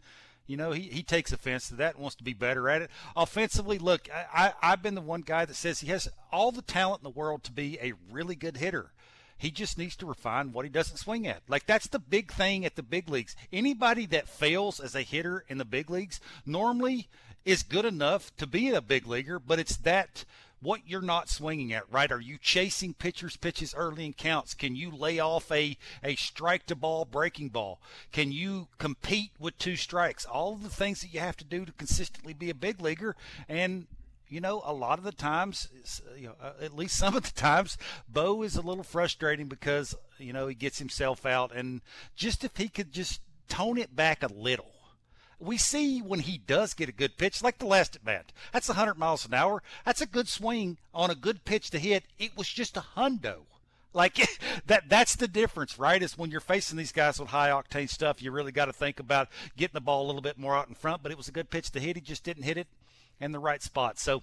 you 0.48 0.56
know, 0.56 0.72
he, 0.72 0.82
he 0.82 1.02
takes 1.02 1.30
offense 1.30 1.68
to 1.68 1.76
that 1.76 1.98
wants 1.98 2.16
to 2.16 2.24
be 2.24 2.32
better 2.32 2.68
at 2.68 2.82
it. 2.82 2.90
Offensively, 3.14 3.78
look, 3.78 4.08
I, 4.12 4.46
I, 4.46 4.72
I've 4.72 4.82
been 4.82 4.96
the 4.96 5.00
one 5.00 5.20
guy 5.20 5.44
that 5.44 5.54
says 5.54 5.80
he 5.80 5.88
has 5.88 6.08
all 6.32 6.50
the 6.50 6.62
talent 6.62 7.00
in 7.00 7.04
the 7.04 7.18
world 7.18 7.44
to 7.44 7.52
be 7.52 7.78
a 7.80 7.92
really 8.10 8.34
good 8.34 8.56
hitter. 8.56 8.90
He 9.36 9.52
just 9.52 9.78
needs 9.78 9.94
to 9.96 10.06
refine 10.06 10.52
what 10.52 10.64
he 10.64 10.70
doesn't 10.70 10.96
swing 10.96 11.26
at. 11.28 11.42
Like 11.48 11.66
that's 11.66 11.86
the 11.86 12.00
big 12.00 12.32
thing 12.32 12.64
at 12.64 12.74
the 12.74 12.82
big 12.82 13.08
leagues. 13.08 13.36
Anybody 13.52 14.06
that 14.06 14.28
fails 14.28 14.80
as 14.80 14.96
a 14.96 15.02
hitter 15.02 15.44
in 15.48 15.58
the 15.58 15.64
big 15.64 15.90
leagues 15.90 16.18
normally 16.44 17.08
is 17.44 17.62
good 17.62 17.84
enough 17.84 18.34
to 18.38 18.46
be 18.46 18.70
a 18.70 18.80
big 18.80 19.06
leaguer, 19.06 19.38
but 19.38 19.58
it's 19.58 19.76
that 19.76 20.24
what 20.60 20.80
you're 20.86 21.00
not 21.00 21.28
swinging 21.28 21.72
at, 21.72 21.90
right? 21.90 22.10
Are 22.10 22.20
you 22.20 22.38
chasing 22.38 22.94
pitchers' 22.94 23.36
pitches 23.36 23.74
early 23.74 24.06
in 24.06 24.12
counts? 24.12 24.54
Can 24.54 24.74
you 24.74 24.90
lay 24.90 25.18
off 25.18 25.50
a, 25.52 25.76
a 26.02 26.16
strike 26.16 26.66
to 26.66 26.76
ball 26.76 27.04
breaking 27.04 27.50
ball? 27.50 27.80
Can 28.12 28.32
you 28.32 28.68
compete 28.78 29.30
with 29.38 29.58
two 29.58 29.76
strikes? 29.76 30.24
All 30.24 30.56
the 30.56 30.68
things 30.68 31.00
that 31.00 31.14
you 31.14 31.20
have 31.20 31.36
to 31.36 31.44
do 31.44 31.64
to 31.64 31.72
consistently 31.72 32.32
be 32.32 32.50
a 32.50 32.54
big 32.54 32.80
leaguer. 32.80 33.14
And 33.48 33.86
you 34.28 34.40
know, 34.40 34.62
a 34.64 34.74
lot 34.74 34.98
of 34.98 35.04
the 35.04 35.12
times, 35.12 35.68
you 36.16 36.26
know, 36.28 36.34
uh, 36.42 36.52
at 36.60 36.76
least 36.76 36.98
some 36.98 37.16
of 37.16 37.22
the 37.22 37.40
times, 37.40 37.78
Bo 38.08 38.42
is 38.42 38.56
a 38.56 38.60
little 38.60 38.84
frustrating 38.84 39.46
because 39.46 39.94
you 40.18 40.32
know 40.32 40.46
he 40.46 40.54
gets 40.54 40.78
himself 40.78 41.24
out, 41.24 41.50
and 41.54 41.80
just 42.14 42.44
if 42.44 42.56
he 42.56 42.68
could 42.68 42.92
just 42.92 43.20
tone 43.48 43.78
it 43.78 43.96
back 43.96 44.22
a 44.22 44.26
little. 44.26 44.70
We 45.40 45.56
see 45.56 46.00
when 46.00 46.20
he 46.20 46.38
does 46.38 46.74
get 46.74 46.88
a 46.88 46.92
good 46.92 47.16
pitch, 47.16 47.42
like 47.42 47.58
the 47.58 47.66
last 47.66 47.96
at 47.96 48.04
bat. 48.04 48.32
That's 48.52 48.68
100 48.68 48.98
miles 48.98 49.24
an 49.24 49.34
hour. 49.34 49.62
That's 49.84 50.00
a 50.00 50.06
good 50.06 50.28
swing 50.28 50.78
on 50.92 51.10
a 51.10 51.14
good 51.14 51.44
pitch 51.44 51.70
to 51.70 51.78
hit. 51.78 52.04
It 52.18 52.36
was 52.36 52.48
just 52.48 52.76
a 52.76 52.84
hundo. 52.96 53.42
Like 53.92 54.16
that 54.66 54.88
that's 54.88 55.16
the 55.16 55.28
difference, 55.28 55.78
right? 55.78 56.02
Is 56.02 56.18
when 56.18 56.30
you're 56.30 56.40
facing 56.40 56.76
these 56.76 56.92
guys 56.92 57.18
with 57.18 57.30
high 57.30 57.50
octane 57.50 57.88
stuff, 57.88 58.22
you 58.22 58.30
really 58.30 58.52
got 58.52 58.66
to 58.66 58.72
think 58.72 59.00
about 59.00 59.28
getting 59.56 59.74
the 59.74 59.80
ball 59.80 60.04
a 60.04 60.06
little 60.06 60.22
bit 60.22 60.38
more 60.38 60.56
out 60.56 60.68
in 60.68 60.74
front, 60.74 61.02
but 61.02 61.12
it 61.12 61.18
was 61.18 61.28
a 61.28 61.32
good 61.32 61.50
pitch 61.50 61.70
to 61.72 61.80
hit. 61.80 61.96
He 61.96 62.02
just 62.02 62.24
didn't 62.24 62.44
hit 62.44 62.58
it 62.58 62.68
in 63.20 63.32
the 63.32 63.38
right 63.38 63.62
spot. 63.62 63.98
So, 63.98 64.22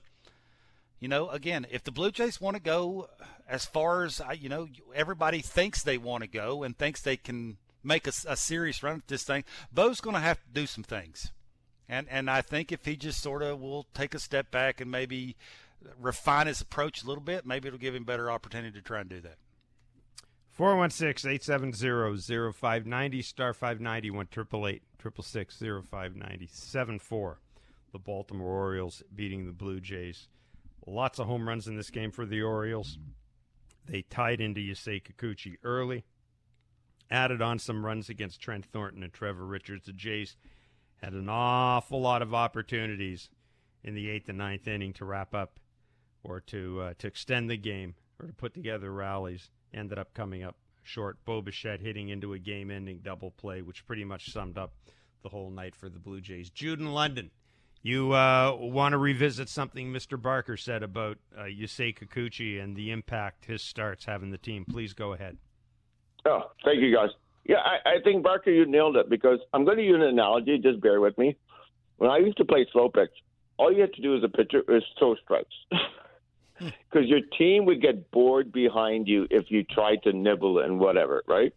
you 1.00 1.07
know, 1.07 1.29
again, 1.29 1.65
if 1.72 1.84
the 1.84 1.91
Blue 1.91 2.12
Jays 2.12 2.39
want 2.39 2.55
to 2.55 2.62
go 2.62 3.10
as 3.48 3.65
far 3.65 4.03
as 4.03 4.22
you 4.39 4.50
know, 4.50 4.67
everybody 4.93 5.41
thinks 5.41 5.84
they 5.84 5.98
want 5.98 6.24
to 6.24 6.27
go 6.27 6.63
and 6.63 6.77
thinks 6.77 7.01
they 7.01 7.17
can 7.17 7.57
make 7.86 8.08
a, 8.08 8.12
a 8.27 8.36
serious 8.36 8.84
run 8.84 8.98
at 8.98 9.08
this 9.08 9.24
thing, 9.24 9.46
Bo's 9.72 10.01
going 10.01 10.15
to 10.15 10.22
have 10.22 10.42
to 10.42 10.50
do 10.51 10.65
some 10.65 10.84
things. 10.84 11.32
And 11.88 12.08
and 12.10 12.27
I 12.30 12.42
think 12.42 12.72
if 12.72 12.86
he 12.86 12.96
just 12.96 13.22
sort 13.22 13.44
of 13.44 13.62
will 13.62 13.86
take 13.94 14.15
a 14.15 14.20
step 14.20 14.50
back 14.51 14.82
and 14.82 14.89
maybe 14.89 15.36
refine 16.00 16.48
his 16.48 16.62
approach 16.62 17.04
a 17.04 17.08
little 17.08 17.24
bit, 17.24 17.46
maybe 17.46 17.68
it'll 17.68 17.80
give 17.80 17.94
him 17.94 18.06
better 18.06 18.32
opportunity 18.32 18.80
to 18.80 18.82
try 18.82 19.01
and 19.01 19.10
do 19.10 19.22
that. 19.22 19.38
416-870-0590 20.58 23.24
star 23.24 23.54
590 23.54 24.12
one 24.12 24.27
triple 24.32 24.68
eight 24.68 24.82
triple 24.98 25.24
six 25.24 25.58
zero 25.58 25.84
five 25.84 26.15
ninety 26.15 26.50
seven 26.51 26.98
four. 26.98 27.39
The 27.92 28.00
Baltimore 28.00 28.51
Orioles 28.51 29.04
beating 29.13 29.46
the 29.46 29.51
Blue 29.51 29.80
Jays. 29.80 30.27
Lots 30.88 31.20
of 31.20 31.27
home 31.27 31.48
runs 31.48 31.68
in 31.68 31.77
this 31.77 31.89
game 31.89 32.12
for 32.12 32.25
the 32.25 32.42
Orioles. 32.42 32.98
They 33.86 34.01
tied 34.01 34.42
into 34.42 34.62
Yusei 34.62 35.01
Kikuchi 35.01 35.56
early, 35.63 36.04
added 37.10 37.42
on 37.42 37.60
some 37.60 37.86
runs 37.86 38.10
against 38.10 38.42
Trent 38.42 38.66
Thornton 38.66 39.04
and 39.04 39.14
Trevor 39.14 39.46
Richards. 39.46 39.86
The 39.86 39.94
Jays 39.94 40.36
had 41.02 41.14
an 41.14 41.30
awful 41.30 42.02
lot 42.02 42.22
of 42.22 42.34
opportunities 42.34 43.30
in 43.84 43.94
the 43.94 44.10
eighth 44.10 44.30
and 44.30 44.38
ninth 44.38 44.68
inning 44.68 44.94
to 44.94 45.06
wrap 45.06 45.36
up 45.36 45.60
or 46.24 46.40
to 46.42 46.82
uh, 46.82 46.94
to 46.98 47.08
extend 47.08 47.50
the 47.50 47.58
game 47.58 47.96
or 48.20 48.28
to 48.28 48.34
put 48.34 48.54
together 48.54 48.92
rallies. 48.92 49.50
Ended 49.74 50.00
up 50.00 50.14
coming 50.14 50.44
up 50.44 50.56
short. 50.84 51.18
Bo 51.26 51.42
Bichette 51.42 51.82
hitting 51.82 52.10
into 52.10 52.34
a 52.34 52.40
game-ending 52.40 53.00
double 53.04 53.32
play, 53.32 53.62
which 53.62 53.86
pretty 53.86 54.06
much 54.06 54.32
summed 54.32 54.58
up 54.58 54.74
the 55.24 55.30
whole 55.30 55.50
night 55.50 55.76
for 55.76 55.90
the 55.90 56.00
Blue 56.00 56.22
Jays. 56.22 56.50
Jude 56.50 56.80
in 56.80 56.94
London. 56.94 57.32
You 57.82 58.14
uh, 58.14 58.56
want 58.58 58.94
to 58.94 58.98
revisit 58.98 59.48
something 59.48 59.92
Mr. 59.92 60.20
Barker 60.20 60.58
said 60.58 60.82
about 60.82 61.18
uh, 61.38 61.44
Yusei 61.44 61.96
Kikuchi 61.96 62.64
and 62.64 62.76
the 62.76 62.90
impact 62.92 63.46
his 63.46 63.62
starts 63.62 64.06
have 64.06 64.24
in 64.24 64.32
the 64.32 64.40
team. 64.40 64.66
Please 64.66 64.94
go 64.94 65.14
ahead. 65.14 65.38
Oh, 66.25 66.51
thank 66.63 66.82
you, 66.82 66.94
guys. 66.94 67.10
Yeah, 67.46 67.58
I, 67.58 67.98
I 67.98 68.01
think 68.03 68.24
Barker, 68.24 68.50
you 68.50 68.65
nailed 68.65 68.98
it 68.98 69.10
because 69.10 69.39
I'm 69.53 69.65
going 69.65 69.77
to 69.77 69.84
use 69.84 69.96
an 69.96 70.01
analogy. 70.01 70.58
Just 70.58 70.82
bear 70.82 71.00
with 71.00 71.17
me. 71.17 71.36
When 71.98 72.10
I 72.10 72.17
used 72.17 72.38
to 72.38 72.46
play 72.46 72.65
slow 72.72 72.89
pitch, 72.89 73.12
all 73.58 73.72
you 73.72 73.82
had 73.82 73.94
to 73.94 74.01
do 74.01 74.17
as 74.17 74.24
a 74.24 74.27
pitcher 74.27 74.63
is 74.67 74.84
throw 74.98 75.15
strikes, 75.15 75.53
because 76.60 77.08
your 77.08 77.22
team 77.38 77.65
would 77.65 77.82
get 77.82 78.12
bored 78.12 78.51
behind 78.51 79.08
you 79.08 79.27
if 79.29 79.46
you 79.50 79.63
tried 79.63 80.03
to 80.03 80.12
nibble 80.12 80.60
and 80.60 80.79
whatever, 80.79 81.24
right? 81.27 81.53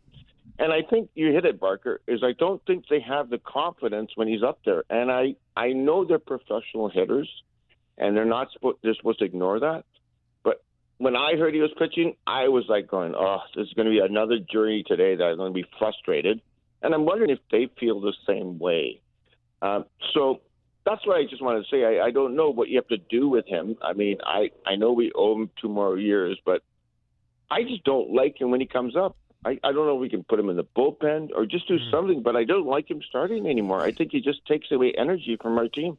And 0.58 0.72
I 0.72 0.82
think 0.82 1.08
you 1.14 1.32
hit 1.32 1.44
it, 1.44 1.58
Barker. 1.58 2.00
Is 2.06 2.22
I 2.22 2.32
don't 2.38 2.64
think 2.66 2.84
they 2.88 3.00
have 3.00 3.30
the 3.30 3.38
confidence 3.38 4.10
when 4.16 4.28
he's 4.28 4.42
up 4.42 4.58
there, 4.64 4.84
and 4.90 5.10
I 5.10 5.34
I 5.56 5.68
know 5.72 6.04
they're 6.04 6.18
professional 6.18 6.88
hitters, 6.88 7.30
and 7.96 8.16
they're 8.16 8.24
not 8.24 8.52
supposed 8.52 8.78
they're 8.82 8.94
supposed 8.94 9.20
to 9.20 9.24
ignore 9.24 9.60
that. 9.60 9.84
When 10.98 11.14
I 11.16 11.36
heard 11.36 11.54
he 11.54 11.60
was 11.60 11.70
pitching, 11.78 12.16
I 12.26 12.48
was 12.48 12.64
like 12.68 12.88
going, 12.88 13.14
"Oh, 13.16 13.38
this 13.54 13.66
is 13.66 13.72
going 13.74 13.86
to 13.86 13.92
be 13.92 14.00
another 14.00 14.38
journey 14.38 14.84
today 14.86 15.14
that 15.16 15.24
I'm 15.24 15.36
going 15.36 15.52
to 15.52 15.54
be 15.62 15.66
frustrated." 15.78 16.40
And 16.82 16.94
I'm 16.94 17.04
wondering 17.04 17.30
if 17.30 17.38
they 17.50 17.68
feel 17.78 18.00
the 18.00 18.12
same 18.26 18.58
way. 18.58 19.00
Um, 19.62 19.84
so 20.14 20.40
that's 20.84 21.04
what 21.06 21.16
I 21.16 21.24
just 21.28 21.42
wanted 21.42 21.64
to 21.64 21.70
say. 21.70 21.84
I, 21.84 22.06
I 22.06 22.10
don't 22.10 22.36
know 22.36 22.50
what 22.50 22.68
you 22.68 22.76
have 22.76 22.88
to 22.88 22.98
do 22.98 23.28
with 23.28 23.46
him. 23.46 23.76
I 23.82 23.92
mean, 23.92 24.18
I 24.24 24.50
I 24.66 24.76
know 24.76 24.92
we 24.92 25.12
owe 25.14 25.34
him 25.34 25.50
two 25.60 25.68
more 25.68 25.98
years, 25.98 26.38
but 26.44 26.62
I 27.50 27.62
just 27.62 27.84
don't 27.84 28.12
like 28.12 28.40
him 28.40 28.50
when 28.50 28.60
he 28.60 28.66
comes 28.66 28.96
up. 28.96 29.16
I, 29.44 29.58
I 29.62 29.72
don't 29.72 29.86
know 29.86 29.94
if 29.94 30.00
we 30.00 30.08
can 30.08 30.24
put 30.24 30.38
him 30.40 30.48
in 30.50 30.56
the 30.56 30.64
bullpen 30.76 31.30
or 31.34 31.46
just 31.46 31.68
do 31.68 31.78
Hmm. 31.78 31.90
something, 31.90 32.22
but 32.22 32.34
I 32.36 32.44
don't 32.44 32.66
like 32.66 32.90
him 32.90 33.00
starting 33.08 33.46
anymore. 33.46 33.82
I 33.82 33.92
think 33.92 34.10
he 34.12 34.20
just 34.20 34.44
takes 34.46 34.70
away 34.72 34.92
energy 34.98 35.36
from 35.40 35.56
our 35.58 35.68
team. 35.68 35.96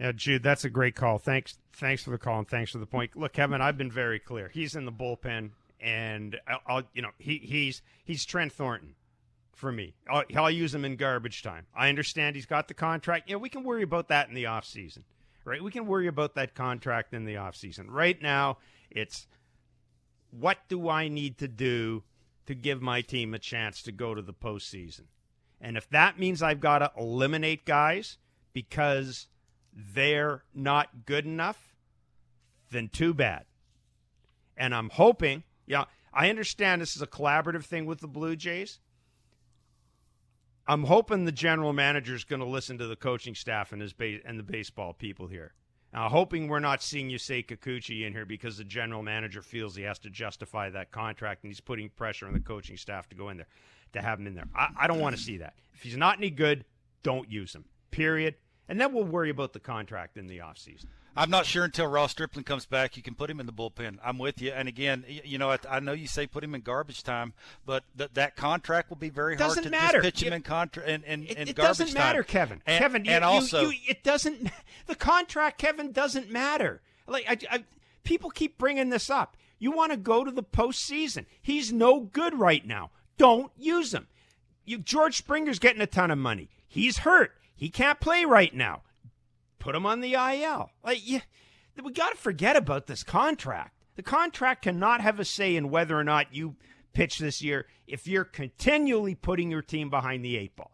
Yeah, 0.00 0.12
Jude, 0.12 0.44
that's 0.44 0.64
a 0.64 0.70
great 0.70 0.94
call. 0.94 1.18
Thanks, 1.18 1.58
thanks 1.72 2.04
for 2.04 2.10
the 2.10 2.18
call 2.18 2.38
and 2.38 2.48
thanks 2.48 2.70
for 2.70 2.78
the 2.78 2.86
point. 2.86 3.16
Look, 3.16 3.32
Kevin, 3.32 3.60
I've 3.60 3.76
been 3.76 3.90
very 3.90 4.20
clear. 4.20 4.48
He's 4.48 4.76
in 4.76 4.84
the 4.84 4.92
bullpen, 4.92 5.50
and 5.80 6.38
I'll, 6.46 6.60
I'll 6.66 6.82
you 6.94 7.02
know, 7.02 7.10
he 7.18 7.38
he's 7.38 7.82
he's 8.04 8.24
Trent 8.24 8.52
Thornton 8.52 8.94
for 9.54 9.72
me. 9.72 9.94
I'll, 10.08 10.22
I'll 10.36 10.50
use 10.50 10.72
him 10.72 10.84
in 10.84 10.94
garbage 10.94 11.42
time. 11.42 11.66
I 11.74 11.88
understand 11.88 12.36
he's 12.36 12.46
got 12.46 12.68
the 12.68 12.74
contract. 12.74 13.28
You 13.28 13.34
know, 13.34 13.40
we 13.40 13.48
can 13.48 13.64
worry 13.64 13.82
about 13.82 14.08
that 14.08 14.28
in 14.28 14.34
the 14.34 14.46
off 14.46 14.64
season, 14.64 15.02
right? 15.44 15.62
We 15.62 15.72
can 15.72 15.86
worry 15.86 16.06
about 16.06 16.36
that 16.36 16.54
contract 16.54 17.12
in 17.12 17.24
the 17.24 17.36
off 17.36 17.56
season. 17.56 17.90
Right 17.90 18.22
now, 18.22 18.58
it's 18.90 19.26
what 20.30 20.58
do 20.68 20.88
I 20.88 21.08
need 21.08 21.38
to 21.38 21.48
do 21.48 22.04
to 22.46 22.54
give 22.54 22.80
my 22.80 23.00
team 23.00 23.34
a 23.34 23.38
chance 23.38 23.82
to 23.82 23.92
go 23.92 24.14
to 24.14 24.22
the 24.22 24.32
postseason? 24.32 25.06
And 25.60 25.76
if 25.76 25.90
that 25.90 26.20
means 26.20 26.40
I've 26.40 26.60
got 26.60 26.78
to 26.78 26.92
eliminate 26.96 27.64
guys 27.64 28.18
because 28.52 29.26
they're 29.78 30.42
not 30.52 31.06
good 31.06 31.24
enough, 31.24 31.72
then 32.70 32.88
too 32.88 33.14
bad. 33.14 33.44
And 34.56 34.74
I'm 34.74 34.90
hoping, 34.90 35.44
yeah, 35.66 35.84
I 36.12 36.30
understand 36.30 36.82
this 36.82 36.96
is 36.96 37.02
a 37.02 37.06
collaborative 37.06 37.64
thing 37.64 37.86
with 37.86 38.00
the 38.00 38.08
Blue 38.08 38.34
Jays. 38.34 38.80
I'm 40.66 40.84
hoping 40.84 41.24
the 41.24 41.32
general 41.32 41.72
manager 41.72 42.14
is 42.14 42.24
going 42.24 42.40
to 42.40 42.46
listen 42.46 42.76
to 42.78 42.86
the 42.86 42.96
coaching 42.96 43.34
staff 43.34 43.72
and 43.72 43.80
his 43.80 43.94
and 44.24 44.38
the 44.38 44.42
baseball 44.42 44.92
people 44.92 45.28
here. 45.28 45.54
Now, 45.94 46.04
I'm 46.04 46.10
hoping 46.10 46.48
we're 46.48 46.58
not 46.58 46.82
seeing 46.82 47.08
Yusei 47.08 47.46
Kikuchi 47.46 48.06
in 48.06 48.12
here 48.12 48.26
because 48.26 48.58
the 48.58 48.64
general 48.64 49.02
manager 49.02 49.40
feels 49.40 49.74
he 49.74 49.84
has 49.84 49.98
to 50.00 50.10
justify 50.10 50.68
that 50.70 50.90
contract 50.90 51.44
and 51.44 51.50
he's 51.50 51.60
putting 51.60 51.88
pressure 51.88 52.26
on 52.26 52.34
the 52.34 52.40
coaching 52.40 52.76
staff 52.76 53.08
to 53.08 53.16
go 53.16 53.30
in 53.30 53.38
there, 53.38 53.46
to 53.94 54.02
have 54.02 54.18
him 54.18 54.26
in 54.26 54.34
there. 54.34 54.48
I, 54.54 54.68
I 54.80 54.86
don't 54.86 55.00
want 55.00 55.16
to 55.16 55.22
see 55.22 55.38
that. 55.38 55.54
If 55.72 55.82
he's 55.82 55.96
not 55.96 56.18
any 56.18 56.28
good, 56.28 56.66
don't 57.02 57.30
use 57.30 57.54
him. 57.54 57.64
Period. 57.90 58.34
And 58.68 58.80
then 58.80 58.92
we'll 58.92 59.04
worry 59.04 59.30
about 59.30 59.52
the 59.54 59.60
contract 59.60 60.16
in 60.18 60.26
the 60.26 60.38
offseason. 60.38 60.86
I'm 61.16 61.30
not 61.30 61.46
sure 61.46 61.64
until 61.64 61.86
Ross 61.88 62.12
Stripling 62.12 62.44
comes 62.44 62.64
back 62.66 62.96
you 62.96 63.02
can 63.02 63.14
put 63.14 63.28
him 63.28 63.40
in 63.40 63.46
the 63.46 63.52
bullpen. 63.52 63.98
I'm 64.04 64.18
with 64.18 64.40
you. 64.40 64.50
And 64.52 64.68
again, 64.68 65.04
you 65.08 65.36
know, 65.38 65.50
I, 65.50 65.58
I 65.68 65.80
know 65.80 65.92
you 65.92 66.06
say 66.06 66.26
put 66.28 66.44
him 66.44 66.54
in 66.54 66.60
garbage 66.60 67.02
time, 67.02 67.32
but 67.66 67.82
th- 67.96 68.10
that 68.14 68.36
contract 68.36 68.88
will 68.90 68.98
be 68.98 69.08
very 69.10 69.34
hard 69.34 69.48
doesn't 69.48 69.64
to 69.64 69.70
matter. 69.70 70.00
just 70.00 70.14
pitch 70.14 70.22
him 70.22 70.32
It- 70.32 70.36
in 70.36 70.42
contra 70.42 70.84
in, 70.84 71.02
in, 71.04 71.24
It, 71.24 71.30
in 71.36 71.48
it 71.48 71.56
garbage 71.56 71.78
doesn't 71.78 71.94
matter, 71.94 72.22
time. 72.22 72.28
Kevin. 72.30 72.62
And, 72.66 72.78
Kevin, 72.80 73.04
you, 73.04 73.10
and 73.10 73.22
you- 73.22 73.28
also 73.28 73.62
you- 73.70 73.78
it 73.88 74.04
doesn't. 74.04 74.50
The 74.86 74.94
contract, 74.94 75.58
Kevin, 75.58 75.90
doesn't 75.92 76.30
matter. 76.30 76.82
Like 77.08 77.24
I, 77.28 77.36
I, 77.56 77.64
people 78.04 78.30
keep 78.30 78.56
bringing 78.58 78.90
this 78.90 79.10
up. 79.10 79.36
You 79.58 79.72
want 79.72 79.90
to 79.92 79.98
go 79.98 80.22
to 80.24 80.30
the 80.30 80.44
postseason. 80.44 81.26
He's 81.42 81.72
no 81.72 82.00
good 82.00 82.38
right 82.38 82.64
now. 82.64 82.90
Don't 83.16 83.50
use 83.56 83.92
him. 83.92 84.06
You, 84.64 84.78
George 84.78 85.16
Springer's 85.16 85.58
getting 85.58 85.82
a 85.82 85.86
ton 85.86 86.10
of 86.12 86.18
money. 86.18 86.48
He's 86.68 86.98
hurt. 86.98 87.32
He 87.58 87.70
can't 87.70 87.98
play 87.98 88.24
right 88.24 88.54
now. 88.54 88.82
Put 89.58 89.74
him 89.74 89.84
on 89.84 90.00
the 90.00 90.14
IL. 90.14 90.70
Like 90.84 91.04
you, 91.06 91.20
we 91.82 91.92
got 91.92 92.10
to 92.10 92.16
forget 92.16 92.54
about 92.54 92.86
this 92.86 93.02
contract. 93.02 93.74
The 93.96 94.04
contract 94.04 94.62
cannot 94.62 95.00
have 95.00 95.18
a 95.18 95.24
say 95.24 95.56
in 95.56 95.68
whether 95.68 95.98
or 95.98 96.04
not 96.04 96.32
you 96.32 96.54
pitch 96.92 97.18
this 97.18 97.42
year 97.42 97.66
if 97.88 98.06
you're 98.06 98.24
continually 98.24 99.16
putting 99.16 99.50
your 99.50 99.60
team 99.60 99.90
behind 99.90 100.24
the 100.24 100.36
eight 100.36 100.54
ball. 100.54 100.70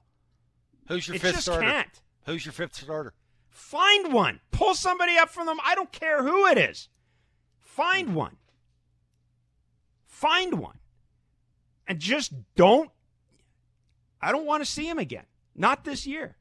who's 0.88 1.08
your 1.08 1.16
It 1.16 1.22
fifth 1.22 1.32
just 1.36 1.46
starter? 1.46 1.62
can't. 1.62 2.02
Who's 2.26 2.44
your 2.44 2.52
fifth 2.52 2.74
starter? 2.74 3.14
Find 3.48 4.12
one. 4.12 4.40
Pull 4.50 4.74
somebody 4.74 5.16
up 5.16 5.30
from 5.30 5.46
them. 5.46 5.58
I 5.64 5.74
don't 5.74 5.90
care 5.90 6.22
who 6.22 6.46
it 6.46 6.58
is. 6.58 6.90
Find 7.60 8.10
hmm. 8.10 8.14
one. 8.14 8.36
Find 10.06 10.58
one. 10.58 10.80
And 11.88 11.98
just 11.98 12.34
don't. 12.56 12.90
I 14.20 14.32
don't 14.32 14.46
want 14.46 14.62
to 14.62 14.70
see 14.70 14.86
him 14.86 14.98
again. 14.98 15.24
Not 15.54 15.84
this 15.84 16.06
year. 16.06 16.36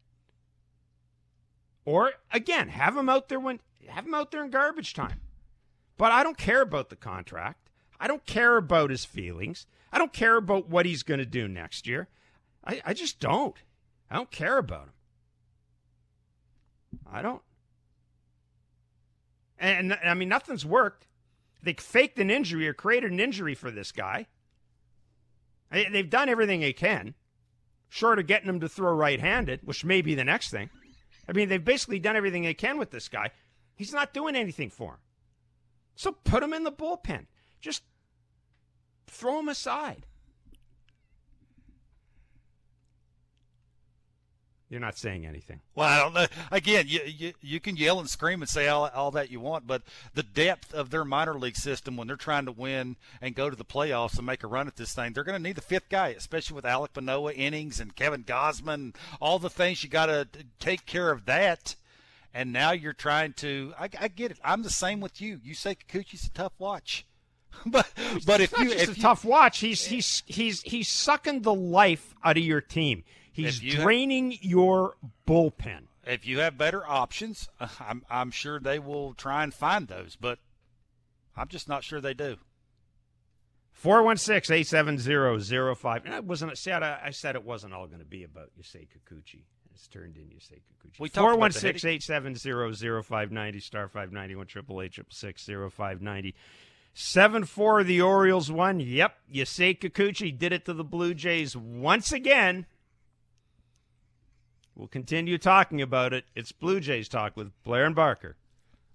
Or 1.86 2.13
again, 2.32 2.70
have 2.70 2.96
him 2.96 3.10
out 3.10 3.30
there 3.30 3.40
when 3.40 3.60
have 3.88 4.06
him 4.06 4.13
out 4.13 4.32
there 4.32 4.44
in 4.44 4.50
garbage 4.52 4.94
time. 4.94 5.20
But 5.98 6.12
I 6.12 6.24
don't 6.24 6.38
care 6.38 6.62
about 6.62 6.90
the 6.90 6.96
contract. 6.96 7.70
I 8.00 8.08
don't 8.08 8.25
care 8.25 8.58
about 8.58 8.90
his 8.90 9.06
feelings. 9.06 9.66
I 9.92 9.98
don't 9.98 10.13
care 10.13 10.38
about 10.38 10.70
what 10.70 10.86
he's 10.86 11.04
going 11.04 11.20
to 11.20 11.25
do 11.25 11.48
next 11.48 11.86
year. 11.86 12.08
I, 12.66 12.82
I 12.86 12.94
just 12.94 13.20
don't. 13.20 13.56
I 14.10 14.16
don't 14.16 14.32
care 14.32 14.58
about 14.58 14.86
him. 14.86 14.94
I 17.12 17.22
don't. 17.22 17.42
And, 19.60 19.94
and, 19.94 20.10
I 20.10 20.13
mean, 20.13 20.30
nothing's 20.30 20.66
worked. 20.66 21.08
They 21.62 21.74
faked 21.74 22.20
an 22.20 22.30
injury 22.30 22.68
or 22.68 22.74
created 22.74 23.12
an 23.12 23.20
injury 23.20 23.56
for 23.56 23.72
this 23.72 23.92
guy. 23.92 24.28
They- 25.72 25.90
They've 25.90 26.10
done 26.10 26.28
everything 26.30 26.60
they 26.60 26.74
can, 26.74 27.13
short 27.90 28.20
of 28.20 28.28
getting 28.28 28.50
him 28.50 28.60
to 28.60 28.70
throw 28.70 28.94
right 28.94 29.20
handed, 29.20 29.62
which 29.63 29.86
may 29.86 30.02
be 30.02 30.16
the 30.16 30.25
next 30.25 30.50
thing. 30.52 30.70
I 31.27 31.32
mean, 31.32 31.50
they've 31.50 31.63
basically 31.63 32.00
done 32.00 32.15
everything 32.15 32.44
they 32.44 32.53
can 32.53 32.77
with 32.77 32.92
this 32.92 33.08
guy. 33.08 33.32
He's 33.75 33.94
not 33.94 34.13
doing 34.13 34.36
anything 34.36 34.70
for 34.70 34.94
him. 34.94 35.00
So 35.96 36.12
put 36.12 36.44
him 36.44 36.53
in 36.53 36.63
the 36.63 36.72
bullpen. 36.72 37.27
Just 37.62 37.84
throw 39.08 39.39
him 39.39 39.50
aside. 39.50 40.06
You're 44.74 44.80
not 44.80 44.98
saying 44.98 45.27
anything. 45.27 45.60
Well, 45.75 45.88
I 45.88 46.00
don't 46.00 46.15
know. 46.15 46.25
Again, 46.51 46.86
you, 46.88 47.01
you 47.06 47.34
you 47.42 47.60
can 47.60 47.77
yell 47.77 48.00
and 48.00 48.10
scream 48.10 48.42
and 48.42 48.50
say 48.50 48.68
all, 48.68 48.89
all 48.96 49.12
that 49.12 49.30
you 49.30 49.39
want, 49.39 49.68
but 49.68 49.84
the 50.15 50.24
depth 50.24 50.74
of 50.74 50.89
their 50.89 51.06
minor 51.06 51.36
league 51.36 51.58
system 51.58 51.96
when 51.96 52.08
they're 52.08 52.15
trying 52.15 52.46
to 52.48 52.51
win 52.51 52.96
and 53.22 53.36
go 53.36 53.51
to 53.51 53.56
the 53.56 53.63
playoffs 53.63 54.18
and 54.18 54.25
make 54.25 54.42
a 54.42 54.48
run 54.48 54.65
at 54.68 54.75
this 54.75 54.96
thing, 54.96 55.13
they're 55.13 55.24
going 55.24 55.38
to 55.38 55.48
need 55.48 55.58
the 55.58 55.62
fifth 55.62 55.89
guy, 55.89 56.08
especially 56.08 56.56
with 56.56 56.65
Alek 56.65 56.88
Manoah 56.96 57.34
innings 57.34 57.80
and 57.80 57.96
Kevin 57.96 58.24
Gausman, 58.24 58.96
all 59.22 59.38
the 59.38 59.48
things 59.48 59.84
you 59.84 59.92
got 59.92 60.08
to 60.08 60.27
take 60.60 60.88
care 60.88 61.12
of 61.12 61.25
that. 61.25 61.75
And 62.34 62.51
now 62.51 62.72
you're 62.72 62.94
trying 62.94 63.34
to. 63.34 63.75
I, 63.80 63.89
I 64.01 64.08
get 64.08 64.32
it. 64.32 64.39
I'm 64.44 64.63
the 64.63 64.72
same 64.72 65.01
with 65.01 65.22
you. 65.22 65.38
Yusei 65.38 65.77
Kikuchi's 65.88 66.25
a 66.25 66.32
tough 66.32 66.54
watch, 66.58 67.06
but 67.67 67.88
but 68.26 68.41
if 68.41 68.54
It's 68.54 68.54
not 68.54 68.63
you 68.63 68.71
if 68.71 68.89
a 68.89 68.93
you, 68.95 69.02
tough 69.04 69.24
watch, 69.24 69.60
he's 69.60 69.86
he's 69.86 70.24
he's 70.26 70.63
he's 70.63 70.89
sucking 70.89 71.43
the 71.43 71.54
life 71.54 72.15
out 72.24 72.38
of 72.38 72.43
your 72.43 72.60
team. 72.60 73.04
He's 73.34 73.62
you 73.62 73.74
have- 73.74 73.84
draining 73.84 74.38
your 74.41 74.96
bullpen. 75.28 75.88
if 76.06 76.26
you 76.26 76.39
have 76.39 76.58
better 76.58 76.86
options, 76.88 77.50
I'm 77.80 78.04
I'm 78.10 78.32
sure 78.32 78.60
they 78.60 78.80
will 78.80 79.13
try 79.13 79.43
and 79.43 79.54
find 79.54 79.88
those, 79.88 80.15
but 80.15 80.39
I'm 81.36 81.50
just 81.50 81.67
not 81.67 81.84
sure 81.84 82.00
they 82.00 82.13
do. 82.13 82.38
416-870-05. 83.84 86.10
I 86.10 86.19
wasn't 86.22 86.58
said 86.58 86.84
I, 86.84 87.00
I 87.06 87.10
said 87.12 87.36
it 87.36 87.43
wasn't 87.43 87.74
all 87.74 87.88
going 87.88 88.00
to 88.00 88.06
be 88.06 88.24
about 88.24 88.50
Yusei 88.60 88.88
Kikuchi. 88.88 89.41
It's 89.74 89.88
turned 89.88 90.17
in 90.17 90.24
Yusei 90.26 90.62
Kikuchi. 90.62 91.00
We 91.00 91.10
talked 91.10 91.36
about 91.36 91.54
the 91.54 91.74
416-870-0590 91.74 93.62
star 93.62 93.88
591 93.88 94.48
triple 94.48 94.82
eight 94.82 94.93
triple 94.93 95.13
six 95.13 95.43
zero 95.43 95.69
five 95.69 96.02
ninety. 96.02 96.36
Seven 96.93 97.43
four 97.46 97.84
the 97.84 98.02
Orioles 98.02 98.52
won. 98.52 98.80
Yep, 98.80 99.15
Yusei 99.34 99.78
Kikuchi 99.78 100.38
did 100.38 100.54
it 100.54 100.65
to 100.65 100.74
the 100.74 100.84
Blue 100.84 101.13
Jays 101.15 101.58
once 101.58 102.12
again. 102.12 102.65
We'll 104.76 104.88
continue 104.88 105.38
talking 105.38 105.82
about 105.82 106.14
it. 106.14 106.26
It's 106.36 106.52
Blue 106.52 106.80
Jays 106.80 107.08
talk 107.08 107.38
with 107.38 107.52
Blair 107.64 107.86
and 107.86 107.96
Barker 107.96 108.38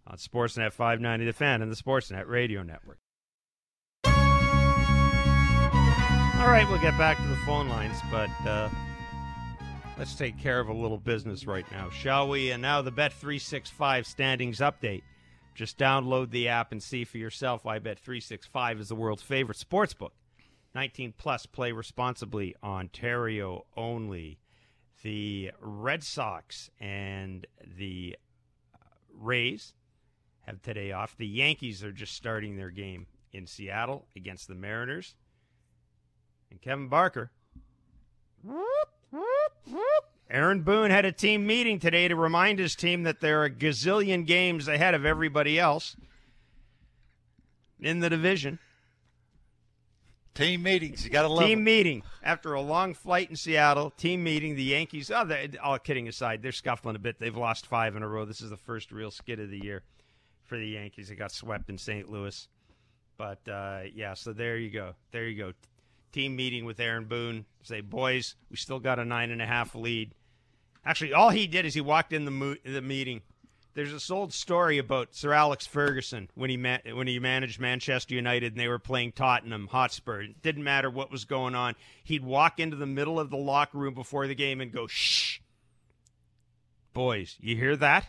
on 0.06 0.16
Sportsnet 0.16 0.72
590 0.72 1.26
The 1.26 1.32
Fan 1.32 1.62
and 1.62 1.70
the 1.70 1.76
Sportsnet 1.76 2.26
Radio 2.26 2.64
Network. 2.64 2.98
All 4.04 4.12
right, 6.48 6.66
we'll 6.68 6.80
get 6.80 6.98
back 6.98 7.16
to 7.18 7.28
the 7.28 7.36
phone 7.46 7.68
lines, 7.68 7.98
but 8.10 8.30
uh, 8.46 8.68
let's 9.98 10.14
take 10.14 10.36
care 10.38 10.58
of 10.58 10.68
a 10.68 10.72
little 10.72 10.98
business 10.98 11.46
right 11.46 11.70
now, 11.70 11.90
shall 11.90 12.28
we? 12.28 12.50
And 12.50 12.60
now 12.60 12.82
the 12.82 12.92
Bet365 12.92 14.04
standings 14.04 14.58
update. 14.58 15.02
Just 15.54 15.78
download 15.78 16.30
the 16.30 16.48
app 16.48 16.72
and 16.72 16.82
see 16.82 17.04
for 17.04 17.18
yourself 17.18 17.64
why 17.64 17.78
Bet365 17.78 18.80
is 18.80 18.88
the 18.88 18.96
world's 18.96 19.22
favorite 19.22 19.58
sports 19.58 19.94
book. 19.94 20.12
19 20.74 21.14
plus, 21.16 21.46
play 21.46 21.70
responsibly, 21.70 22.56
Ontario 22.62 23.64
only. 23.76 24.38
The 25.02 25.52
Red 25.60 26.02
Sox 26.02 26.70
and 26.80 27.46
the 27.78 28.16
uh, 28.74 28.78
Rays 29.12 29.74
have 30.46 30.60
today 30.62 30.92
off. 30.92 31.16
The 31.16 31.26
Yankees 31.26 31.84
are 31.84 31.92
just 31.92 32.14
starting 32.14 32.56
their 32.56 32.70
game 32.70 33.06
in 33.32 33.46
Seattle 33.46 34.06
against 34.16 34.48
the 34.48 34.54
Mariners. 34.54 35.14
And 36.50 36.60
Kevin 36.60 36.88
Barker. 36.88 37.30
Aaron 40.30 40.62
Boone 40.62 40.90
had 40.90 41.04
a 41.04 41.12
team 41.12 41.46
meeting 41.46 41.78
today 41.78 42.08
to 42.08 42.16
remind 42.16 42.58
his 42.58 42.74
team 42.74 43.04
that 43.04 43.20
there 43.20 43.40
are 43.40 43.46
a 43.46 43.50
gazillion 43.50 44.26
games 44.26 44.68
ahead 44.68 44.94
of 44.94 45.06
everybody 45.06 45.58
else 45.58 45.96
in 47.80 48.00
the 48.00 48.10
division. 48.10 48.58
Team 50.38 50.62
meetings, 50.62 51.04
you 51.04 51.10
got 51.10 51.22
to 51.22 51.28
love 51.28 51.44
Team 51.44 51.58
them. 51.58 51.64
meeting 51.64 52.02
after 52.22 52.52
a 52.54 52.60
long 52.60 52.94
flight 52.94 53.28
in 53.28 53.34
Seattle. 53.34 53.90
Team 53.90 54.22
meeting. 54.22 54.54
The 54.54 54.62
Yankees. 54.62 55.10
Oh, 55.10 55.28
all 55.60 55.78
kidding 55.80 56.06
aside, 56.06 56.42
they're 56.42 56.52
scuffling 56.52 56.94
a 56.94 57.00
bit. 57.00 57.18
They've 57.18 57.36
lost 57.36 57.66
five 57.66 57.96
in 57.96 58.04
a 58.04 58.08
row. 58.08 58.24
This 58.24 58.40
is 58.40 58.50
the 58.50 58.56
first 58.56 58.92
real 58.92 59.10
skid 59.10 59.40
of 59.40 59.50
the 59.50 59.58
year 59.58 59.82
for 60.44 60.56
the 60.56 60.68
Yankees. 60.68 61.08
They 61.08 61.16
got 61.16 61.32
swept 61.32 61.68
in 61.70 61.76
St. 61.76 62.08
Louis, 62.08 62.46
but 63.16 63.40
uh, 63.48 63.80
yeah. 63.92 64.14
So 64.14 64.32
there 64.32 64.56
you 64.56 64.70
go. 64.70 64.94
There 65.10 65.26
you 65.26 65.36
go. 65.36 65.52
Team 66.12 66.36
meeting 66.36 66.64
with 66.64 66.78
Aaron 66.78 67.06
Boone. 67.06 67.44
Say, 67.64 67.80
boys, 67.80 68.36
we 68.48 68.56
still 68.56 68.78
got 68.78 69.00
a 69.00 69.04
nine 69.04 69.32
and 69.32 69.42
a 69.42 69.46
half 69.46 69.74
lead. 69.74 70.12
Actually, 70.84 71.14
all 71.14 71.30
he 71.30 71.48
did 71.48 71.66
is 71.66 71.74
he 71.74 71.80
walked 71.80 72.12
in 72.12 72.24
the 72.24 72.30
mo- 72.30 72.54
the 72.64 72.80
meeting. 72.80 73.22
There's 73.78 73.92
this 73.92 74.10
old 74.10 74.32
story 74.32 74.78
about 74.78 75.14
Sir 75.14 75.32
Alex 75.32 75.64
Ferguson 75.64 76.28
when 76.34 76.50
he 76.50 76.56
ma- 76.56 76.78
when 76.94 77.06
he 77.06 77.20
managed 77.20 77.60
Manchester 77.60 78.12
United 78.12 78.54
and 78.54 78.60
they 78.60 78.66
were 78.66 78.80
playing 78.80 79.12
Tottenham 79.12 79.68
Hotspur. 79.68 80.22
It 80.22 80.42
didn't 80.42 80.64
matter 80.64 80.90
what 80.90 81.12
was 81.12 81.24
going 81.24 81.54
on. 81.54 81.76
He'd 82.02 82.24
walk 82.24 82.58
into 82.58 82.74
the 82.74 82.86
middle 82.86 83.20
of 83.20 83.30
the 83.30 83.36
locker 83.36 83.78
room 83.78 83.94
before 83.94 84.26
the 84.26 84.34
game 84.34 84.60
and 84.60 84.72
go, 84.72 84.88
"Shh, 84.88 85.38
boys, 86.92 87.36
you 87.38 87.54
hear 87.54 87.76
that? 87.76 88.08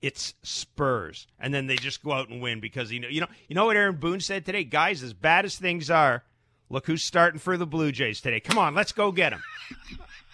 It's 0.00 0.34
Spurs." 0.42 1.28
And 1.38 1.54
then 1.54 1.68
they 1.68 1.76
just 1.76 2.02
go 2.02 2.10
out 2.10 2.28
and 2.28 2.42
win 2.42 2.58
because 2.58 2.90
you 2.90 2.98
know 2.98 3.06
you 3.06 3.20
know 3.20 3.28
you 3.46 3.54
know 3.54 3.66
what 3.66 3.76
Aaron 3.76 3.98
Boone 3.98 4.18
said 4.18 4.44
today, 4.44 4.64
guys. 4.64 5.04
As 5.04 5.14
bad 5.14 5.44
as 5.44 5.56
things 5.56 5.90
are, 5.90 6.24
look 6.68 6.86
who's 6.86 7.04
starting 7.04 7.38
for 7.38 7.56
the 7.56 7.66
Blue 7.66 7.92
Jays 7.92 8.20
today. 8.20 8.40
Come 8.40 8.58
on, 8.58 8.74
let's 8.74 8.90
go 8.90 9.12
get 9.12 9.32
him. 9.32 9.44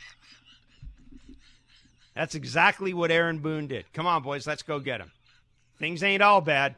That's 2.19 2.35
exactly 2.35 2.93
what 2.93 3.13
Aaron 3.13 3.39
Boone 3.39 3.69
did. 3.69 3.93
Come 3.93 4.05
on, 4.05 4.25
boys, 4.25 4.45
let's 4.45 4.65
go 4.65 4.81
get 4.81 5.01
him. 5.01 5.13
Things 5.79 6.03
ain't 6.03 6.21
all 6.21 6.41
bad. 6.41 6.75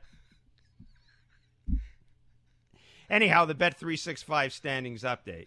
Anyhow, 3.08 3.46
the 3.46 3.54
Bet 3.54 3.78
three 3.78 3.96
six 3.96 4.22
five 4.22 4.52
standings 4.52 5.02
update. 5.02 5.46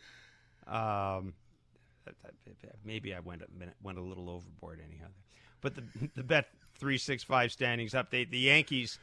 Um, 0.66 1.36
maybe 2.84 3.14
I 3.14 3.20
went 3.20 3.44
a 3.44 3.60
minute, 3.60 3.76
went 3.84 4.00
a 4.00 4.02
little 4.02 4.32
overboard. 4.32 4.82
Anyhow, 4.84 5.10
but 5.62 5.76
the 5.76 5.84
the 6.16 6.24
Bet 6.24 6.48
three 6.80 6.98
six 6.98 7.22
five 7.22 7.52
standings 7.52 7.94
update. 7.94 8.32
The 8.32 8.40
Yankees. 8.40 8.98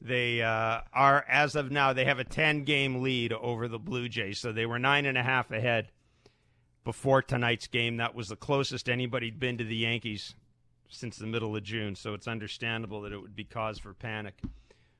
They 0.00 0.42
uh, 0.42 0.82
are 0.92 1.24
as 1.28 1.56
of 1.56 1.72
now. 1.72 1.92
They 1.92 2.04
have 2.04 2.20
a 2.20 2.24
ten 2.24 2.62
game 2.62 3.02
lead 3.02 3.32
over 3.32 3.66
the 3.66 3.80
Blue 3.80 4.08
Jays. 4.08 4.38
So 4.38 4.52
they 4.52 4.66
were 4.66 4.78
nine 4.78 5.06
and 5.06 5.18
a 5.18 5.24
half 5.24 5.50
ahead 5.50 5.88
before 6.86 7.20
tonight's 7.20 7.66
game. 7.66 7.96
That 7.96 8.14
was 8.14 8.28
the 8.28 8.36
closest 8.36 8.88
anybody'd 8.88 9.40
been 9.40 9.58
to 9.58 9.64
the 9.64 9.76
Yankees 9.76 10.36
since 10.88 11.16
the 11.16 11.26
middle 11.26 11.56
of 11.56 11.64
June, 11.64 11.96
so 11.96 12.14
it's 12.14 12.28
understandable 12.28 13.02
that 13.02 13.12
it 13.12 13.20
would 13.20 13.34
be 13.34 13.42
cause 13.42 13.76
for 13.76 13.92
panic 13.92 14.40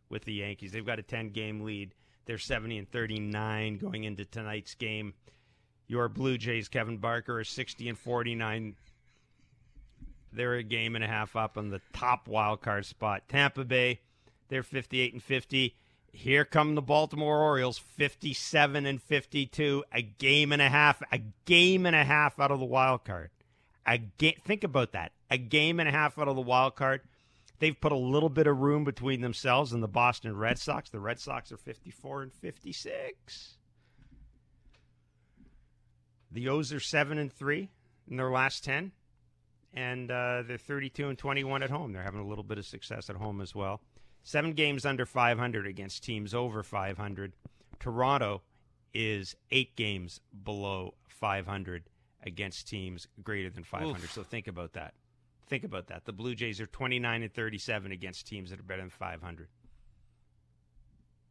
with 0.08 0.24
the 0.24 0.32
Yankees. 0.32 0.72
They've 0.72 0.84
got 0.84 0.98
a 0.98 1.04
10 1.04 1.30
game 1.30 1.60
lead. 1.60 1.94
They're 2.24 2.38
70 2.38 2.78
and 2.78 2.90
39 2.90 3.78
going 3.78 4.02
into 4.02 4.24
tonight's 4.24 4.74
game. 4.74 5.14
Your 5.86 6.08
Blue 6.08 6.36
Jays, 6.36 6.66
Kevin 6.66 6.96
Barker, 6.98 7.38
are 7.38 7.44
60 7.44 7.88
and 7.88 7.96
49. 7.96 8.74
They're 10.32 10.54
a 10.54 10.64
game 10.64 10.96
and 10.96 11.04
a 11.04 11.08
half 11.08 11.36
up 11.36 11.56
on 11.56 11.70
the 11.70 11.80
top 11.92 12.26
wild 12.26 12.62
card 12.62 12.84
spot. 12.84 13.22
Tampa 13.28 13.64
Bay, 13.64 14.00
they're 14.48 14.64
58 14.64 15.12
and 15.12 15.22
50. 15.22 15.76
Here 16.16 16.46
come 16.46 16.74
the 16.74 16.82
Baltimore 16.82 17.42
Orioles, 17.42 17.76
57 17.76 18.86
and 18.86 19.02
52, 19.02 19.84
a 19.92 20.00
game 20.00 20.50
and 20.50 20.62
a 20.62 20.70
half, 20.70 21.02
a 21.12 21.20
game 21.44 21.84
and 21.84 21.94
a 21.94 22.04
half 22.04 22.40
out 22.40 22.50
of 22.50 22.58
the 22.58 22.64
wild 22.64 23.04
card. 23.04 23.28
A 23.86 23.98
ga- 23.98 24.38
think 24.42 24.64
about 24.64 24.92
that. 24.92 25.12
A 25.30 25.36
game 25.36 25.78
and 25.78 25.86
a 25.86 25.92
half 25.92 26.18
out 26.18 26.26
of 26.26 26.34
the 26.34 26.40
wild 26.40 26.74
card. 26.74 27.02
They've 27.58 27.78
put 27.78 27.92
a 27.92 27.96
little 27.96 28.30
bit 28.30 28.46
of 28.46 28.58
room 28.58 28.82
between 28.82 29.20
themselves 29.20 29.74
and 29.74 29.82
the 29.82 29.88
Boston 29.88 30.34
Red 30.34 30.58
Sox. 30.58 30.88
The 30.88 31.00
Red 31.00 31.20
Sox 31.20 31.52
are 31.52 31.58
54 31.58 32.22
and 32.22 32.32
56. 32.32 33.58
The 36.32 36.48
O's 36.48 36.72
are 36.72 36.80
7 36.80 37.18
and 37.18 37.30
3 37.30 37.68
in 38.08 38.16
their 38.16 38.30
last 38.30 38.64
10 38.64 38.92
and 39.74 40.10
uh, 40.10 40.42
they're 40.48 40.56
32 40.56 41.10
and 41.10 41.18
21 41.18 41.62
at 41.62 41.68
home. 41.68 41.92
They're 41.92 42.02
having 42.02 42.20
a 42.20 42.26
little 42.26 42.42
bit 42.42 42.56
of 42.56 42.64
success 42.64 43.10
at 43.10 43.16
home 43.16 43.42
as 43.42 43.54
well. 43.54 43.82
Seven 44.26 44.54
games 44.54 44.84
under 44.84 45.06
500 45.06 45.68
against 45.68 46.02
teams 46.02 46.34
over 46.34 46.64
500. 46.64 47.34
Toronto 47.78 48.42
is 48.92 49.36
eight 49.52 49.76
games 49.76 50.20
below 50.42 50.94
500 51.06 51.84
against 52.24 52.66
teams 52.68 53.06
greater 53.22 53.50
than 53.50 53.62
500. 53.62 54.02
Oof. 54.02 54.12
So 54.12 54.24
think 54.24 54.48
about 54.48 54.72
that. 54.72 54.94
Think 55.46 55.62
about 55.62 55.86
that. 55.86 56.06
The 56.06 56.12
Blue 56.12 56.34
Jays 56.34 56.60
are 56.60 56.66
29 56.66 57.22
and 57.22 57.32
37 57.32 57.92
against 57.92 58.26
teams 58.26 58.50
that 58.50 58.58
are 58.58 58.64
better 58.64 58.82
than 58.82 58.90
500. 58.90 59.46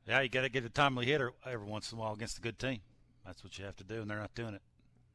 Yeah, 0.07 0.21
you 0.21 0.29
got 0.29 0.43
to 0.43 0.49
get 0.49 0.63
a 0.63 0.69
timely 0.69 1.05
hitter 1.05 1.33
every 1.45 1.67
once 1.67 1.91
in 1.91 1.97
a 1.97 2.01
while 2.01 2.13
against 2.13 2.37
a 2.37 2.41
good 2.41 2.57
team. 2.57 2.79
That's 3.25 3.43
what 3.43 3.59
you 3.59 3.65
have 3.65 3.75
to 3.75 3.83
do, 3.83 3.99
and 3.99 4.09
they're 4.09 4.19
not 4.19 4.35
doing 4.35 4.53
it. 4.53 4.61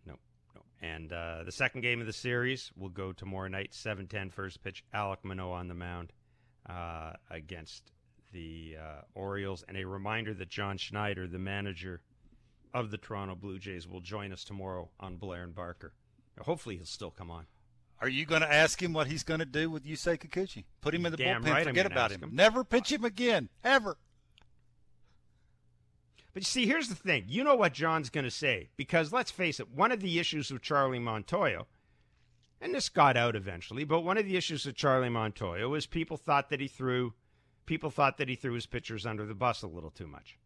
No, 0.04 0.16
no. 0.54 0.60
And 0.82 1.14
uh, 1.14 1.44
the 1.44 1.52
second 1.52 1.80
game 1.80 2.02
of 2.02 2.06
the 2.06 2.12
series 2.12 2.72
will 2.76 2.90
go 2.90 3.12
tomorrow 3.12 3.48
night, 3.48 3.70
7-10 3.72 4.30
first 4.34 4.62
pitch. 4.62 4.84
Alek 4.92 5.24
Manoah 5.24 5.54
on 5.54 5.68
the 5.68 5.74
mound 5.74 6.12
uh, 6.68 7.12
against 7.30 7.92
the 8.32 8.76
uh, 8.80 9.00
Orioles. 9.14 9.64
And 9.68 9.76
a 9.76 9.84
reminder 9.86 10.34
that 10.34 10.48
John 10.48 10.76
Schneider, 10.78 11.26
the 11.26 11.38
manager 11.38 12.00
of 12.72 12.90
the 12.90 12.98
Toronto 12.98 13.34
Blue 13.34 13.58
Jays, 13.58 13.88
will 13.88 14.00
join 14.00 14.32
us 14.32 14.44
tomorrow 14.44 14.90
on 15.00 15.16
Blair 15.16 15.42
and 15.42 15.54
Barker. 15.54 15.92
Hopefully, 16.38 16.76
he'll 16.76 16.86
still 16.86 17.10
come 17.10 17.30
on. 17.30 17.46
Are 18.00 18.08
you 18.08 18.24
going 18.24 18.40
to 18.40 18.50
ask 18.50 18.82
him 18.82 18.94
what 18.94 19.08
he's 19.08 19.22
going 19.22 19.40
to 19.40 19.46
do 19.46 19.68
with 19.68 19.84
Yusei 19.84 20.18
Kikuchi? 20.18 20.64
Put 20.80 20.94
him 20.94 21.04
in 21.04 21.12
the 21.12 21.18
Damn 21.18 21.44
bullpen. 21.44 21.50
right 21.50 21.66
forget 21.66 21.84
about 21.84 22.10
him. 22.10 22.22
him. 22.22 22.30
Never 22.32 22.64
pitch 22.64 22.90
him 22.90 23.04
again, 23.04 23.50
ever. 23.62 23.98
But 26.32 26.42
you 26.42 26.46
see, 26.46 26.66
here's 26.66 26.88
the 26.88 26.94
thing. 26.94 27.24
You 27.28 27.44
know 27.44 27.56
what 27.56 27.74
John's 27.74 28.08
going 28.08 28.24
to 28.24 28.30
say. 28.30 28.70
Because 28.76 29.12
let's 29.12 29.30
face 29.30 29.60
it, 29.60 29.68
one 29.70 29.92
of 29.92 30.00
the 30.00 30.18
issues 30.18 30.50
with 30.50 30.62
Charlie 30.62 30.98
Montoyo, 30.98 31.66
and 32.60 32.74
this 32.74 32.88
got 32.88 33.16
out 33.16 33.36
eventually, 33.36 33.84
but 33.84 34.00
one 34.00 34.18
of 34.18 34.26
the 34.26 34.36
issues 34.36 34.66
with 34.66 34.76
Charlie 34.76 35.08
Montoyo 35.08 35.70
was 35.70 35.86
people 35.86 36.16
thought 36.16 36.50
that 36.50 36.60
he 36.60 36.68
threw 36.68 37.14
people 37.66 37.90
thought 37.90 38.18
that 38.18 38.28
he 38.28 38.34
threw 38.34 38.54
his 38.54 38.66
pitchers 38.66 39.06
under 39.06 39.24
the 39.24 39.34
bus 39.34 39.62
a 39.62 39.66
little 39.66 39.90
too 39.90 40.06
much. 40.06 40.38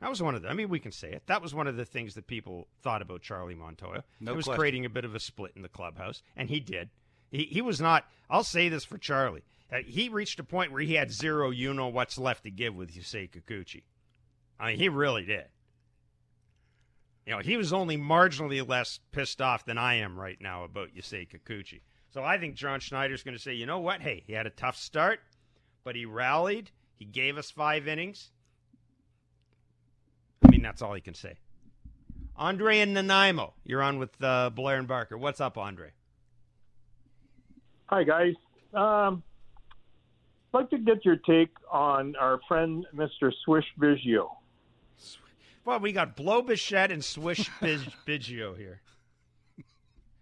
That 0.00 0.10
was 0.10 0.22
one 0.22 0.34
of 0.34 0.42
the 0.42 0.48
I 0.48 0.54
mean, 0.54 0.68
we 0.68 0.80
can 0.80 0.92
say 0.92 1.12
it. 1.12 1.22
That 1.26 1.42
was 1.42 1.54
one 1.54 1.66
of 1.66 1.76
the 1.76 1.84
things 1.84 2.14
that 2.14 2.26
people 2.26 2.68
thought 2.82 3.02
about 3.02 3.22
Charlie 3.22 3.54
Montoyo. 3.54 4.02
No 4.20 4.32
it 4.32 4.36
was 4.36 4.44
question. 4.46 4.58
creating 4.58 4.84
a 4.84 4.90
bit 4.90 5.04
of 5.04 5.14
a 5.14 5.20
split 5.20 5.52
in 5.54 5.62
the 5.62 5.68
clubhouse, 5.68 6.22
and 6.36 6.48
he 6.48 6.60
did. 6.60 6.90
He, 7.30 7.44
he 7.44 7.62
was 7.62 7.80
not, 7.80 8.04
I'll 8.28 8.44
say 8.44 8.68
this 8.68 8.84
for 8.84 8.98
Charlie. 8.98 9.42
Uh, 9.72 9.78
he 9.86 10.08
reached 10.08 10.38
a 10.38 10.44
point 10.44 10.70
where 10.70 10.82
he 10.82 10.94
had 10.94 11.10
zero 11.10 11.50
you 11.50 11.72
know 11.72 11.88
what's 11.88 12.18
left 12.18 12.44
to 12.44 12.50
give 12.50 12.74
with 12.74 12.94
Yusei 12.94 13.30
Kikuchi. 13.30 13.84
I 14.60 14.68
mean, 14.68 14.78
he 14.78 14.88
really 14.88 15.24
did. 15.24 15.46
You 17.26 17.34
know, 17.34 17.38
he 17.38 17.56
was 17.56 17.72
only 17.72 17.96
marginally 17.96 18.66
less 18.66 18.98
pissed 19.12 19.40
off 19.40 19.64
than 19.64 19.78
I 19.78 19.94
am 19.94 20.18
right 20.18 20.38
now 20.40 20.64
about 20.64 20.88
Yusei 20.94 21.28
Kikuchi. 21.28 21.80
So 22.10 22.22
I 22.24 22.36
think 22.38 22.56
John 22.56 22.80
Schneider's 22.80 23.22
going 23.22 23.36
to 23.36 23.42
say, 23.42 23.54
you 23.54 23.64
know 23.64 23.78
what? 23.78 24.00
Hey, 24.00 24.22
he 24.26 24.32
had 24.32 24.46
a 24.46 24.50
tough 24.50 24.76
start, 24.76 25.20
but 25.84 25.94
he 25.94 26.04
rallied. 26.04 26.70
He 26.96 27.04
gave 27.04 27.38
us 27.38 27.50
five 27.50 27.86
innings. 27.86 28.30
I 30.44 30.50
mean, 30.50 30.62
that's 30.62 30.82
all 30.82 30.94
he 30.94 31.00
can 31.00 31.14
say. 31.14 31.36
Andre 32.36 32.80
and 32.80 32.94
Nanaimo, 32.94 33.54
you're 33.64 33.82
on 33.82 33.98
with 33.98 34.10
uh, 34.22 34.50
Blair 34.50 34.78
and 34.78 34.88
Barker. 34.88 35.16
What's 35.16 35.40
up, 35.40 35.56
Andre? 35.56 35.90
Hi, 37.86 38.02
guys. 38.02 38.34
Um, 38.74 39.22
I'd 40.52 40.58
like 40.58 40.70
to 40.70 40.78
get 40.78 41.04
your 41.04 41.16
take 41.16 41.50
on 41.70 42.16
our 42.16 42.40
friend, 42.48 42.86
Mr. 42.94 43.32
Swish 43.44 43.66
Biggio. 43.78 44.28
Well, 45.64 45.78
we 45.80 45.92
got 45.92 46.16
Blow 46.16 46.42
Bichette 46.42 46.90
and 46.90 47.04
Swish 47.04 47.48
Biz- 47.60 47.86
Biggio 48.06 48.56
here. 48.56 48.80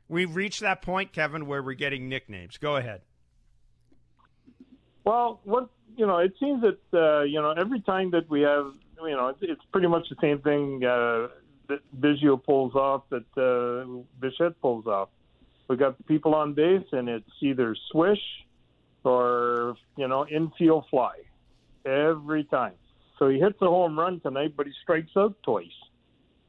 We've 0.08 0.34
reached 0.34 0.60
that 0.60 0.82
point, 0.82 1.12
Kevin, 1.12 1.46
where 1.46 1.62
we're 1.62 1.74
getting 1.74 2.08
nicknames. 2.08 2.58
Go 2.58 2.76
ahead. 2.76 3.02
Well, 5.04 5.40
what 5.44 5.70
you 5.96 6.06
know, 6.06 6.18
it 6.18 6.34
seems 6.40 6.62
that 6.62 6.78
uh, 6.92 7.22
you 7.22 7.40
know 7.40 7.52
every 7.52 7.80
time 7.80 8.10
that 8.10 8.28
we 8.28 8.42
have, 8.42 8.72
you 9.02 9.16
know, 9.16 9.28
it's, 9.28 9.38
it's 9.42 9.62
pretty 9.72 9.86
much 9.86 10.08
the 10.08 10.16
same 10.20 10.40
thing 10.40 10.84
uh, 10.84 11.28
that 11.68 11.80
Biggio 11.98 12.42
pulls 12.42 12.74
off 12.74 13.04
that 13.10 13.24
uh, 13.36 14.02
Bichette 14.20 14.60
pulls 14.60 14.86
off. 14.86 15.08
We 15.68 15.76
got 15.76 16.04
people 16.06 16.34
on 16.34 16.54
base, 16.54 16.86
and 16.92 17.08
it's 17.08 17.30
either 17.40 17.76
swish 17.92 18.20
or 19.04 19.76
you 19.96 20.08
know 20.08 20.26
infield 20.26 20.86
fly 20.90 21.14
every 21.86 22.44
time. 22.44 22.74
So 23.20 23.28
he 23.28 23.38
hits 23.38 23.60
a 23.62 23.66
home 23.66 23.96
run 23.98 24.18
tonight, 24.20 24.54
but 24.56 24.66
he 24.66 24.72
strikes 24.82 25.10
out 25.16 25.36
twice. 25.44 25.66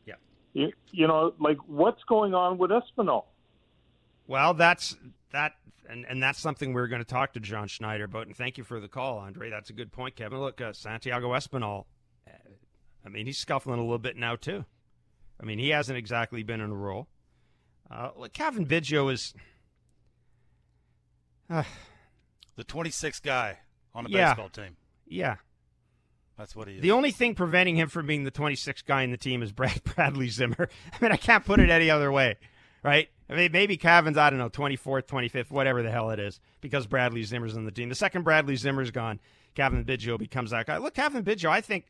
Yeah. 0.08 0.16
You, 0.54 0.72
you 0.92 1.06
know, 1.06 1.34
like 1.40 1.58
what's 1.68 2.02
going 2.06 2.34
on 2.34 2.58
with 2.58 2.72
Espinal? 2.72 3.26
Well, 4.26 4.54
that's 4.54 4.96
that, 5.34 5.54
and, 5.90 6.06
and 6.08 6.24
that's 6.24 6.40
something 6.40 6.72
we're 6.74 6.88
going 6.88 7.02
to 7.04 7.08
talk 7.08 7.34
to 7.34 7.40
John 7.42 7.68
Schneider 7.68 8.06
about. 8.06 8.28
And 8.28 8.36
thank 8.36 8.58
you 8.58 8.64
for 8.64 8.80
the 8.80 8.88
call, 8.88 9.18
Andre. 9.20 9.50
That's 9.50 9.70
a 9.70 9.74
good 9.74 9.92
point, 9.92 10.16
Kevin. 10.16 10.40
Look, 10.40 10.62
uh, 10.62 10.72
Santiago 10.74 11.30
Espinal. 11.34 11.84
uh, 12.28 12.32
I 13.06 13.10
mean, 13.10 13.26
he's 13.26 13.38
scuffling 13.38 13.78
a 13.80 13.84
little 13.84 14.00
bit 14.00 14.16
now 14.16 14.38
too. 14.38 14.64
I 15.42 15.46
mean, 15.46 15.60
he 15.60 15.70
hasn't 15.70 15.98
exactly 15.98 16.42
been 16.44 16.62
in 16.62 16.70
a 16.72 16.76
role. 16.76 17.08
Uh, 17.90 18.12
look, 18.16 18.32
Cavan 18.32 18.66
Biggio 18.66 19.12
is. 19.12 19.34
Uh, 21.50 21.64
The 22.56 22.64
26th 22.64 23.22
guy 23.24 23.60
on 23.94 24.06
a 24.06 24.10
Yeah. 24.10 24.30
baseball 24.34 24.50
team. 24.50 24.78
yeah, 25.06 25.36
That's 26.38 26.56
what 26.56 26.68
he 26.68 26.76
is. 26.76 26.82
The 26.82 26.92
only 26.92 27.12
thing 27.12 27.36
preventing 27.36 27.76
him 27.76 27.90
from 27.90 28.08
being 28.08 28.24
the 28.24 28.32
26th 28.32 28.86
guy 28.86 29.04
in 29.04 29.12
the 29.12 29.18
team 29.18 29.44
is 29.44 29.52
Brad 29.52 29.84
Bradley 29.96 30.30
Zimmer. 30.30 30.70
I 30.94 30.98
mean, 31.02 31.12
I 31.12 31.18
can't 31.18 31.46
put 31.46 31.60
it 31.60 31.70
any 31.70 31.90
other 31.90 32.12
way, 32.12 32.38
right? 32.84 33.10
I 33.30 33.36
mean, 33.36 33.52
maybe 33.52 33.78
Cavan's, 33.78 34.18
I 34.18 34.30
don't 34.30 34.40
know, 34.40 34.50
24th, 34.50 35.06
25th, 35.06 35.52
whatever 35.52 35.84
the 35.84 35.92
hell 35.92 36.10
it 36.10 36.20
is, 36.20 36.40
because 36.60 36.88
Bradley 36.88 37.24
Zimmer's 37.24 37.56
on 37.56 37.66
the 37.66 37.72
team. 37.72 37.90
The 37.90 37.96
second 37.96 38.24
Bradley 38.24 38.56
Zimmer's 38.56 38.92
gone, 38.92 39.20
Cavan 39.56 39.86
Biggio 39.86 40.18
becomes 40.18 40.52
that 40.52 40.66
guy. 40.66 40.78
Look, 40.78 40.96
Cavan 40.96 41.24
Biggio, 41.24 41.50
I 41.50 41.62
think 41.62 41.86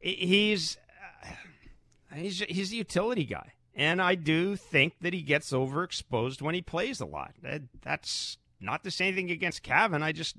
he's 0.00 0.76
uh, 1.24 2.16
he's 2.16 2.40
he's 2.40 2.72
a 2.72 2.76
utility 2.76 3.24
guy, 3.24 3.52
and 3.74 4.00
I 4.00 4.14
do 4.14 4.56
think 4.56 4.94
that 5.00 5.12
he 5.12 5.22
gets 5.22 5.52
overexposed 5.52 6.42
when 6.42 6.54
he 6.54 6.62
plays 6.62 7.00
a 7.00 7.06
lot. 7.06 7.34
That, 7.42 7.62
that's 7.82 8.38
not 8.60 8.84
to 8.84 8.90
say 8.90 9.08
anything 9.08 9.30
against 9.30 9.62
Cavan. 9.62 10.02
I 10.02 10.12
just 10.12 10.36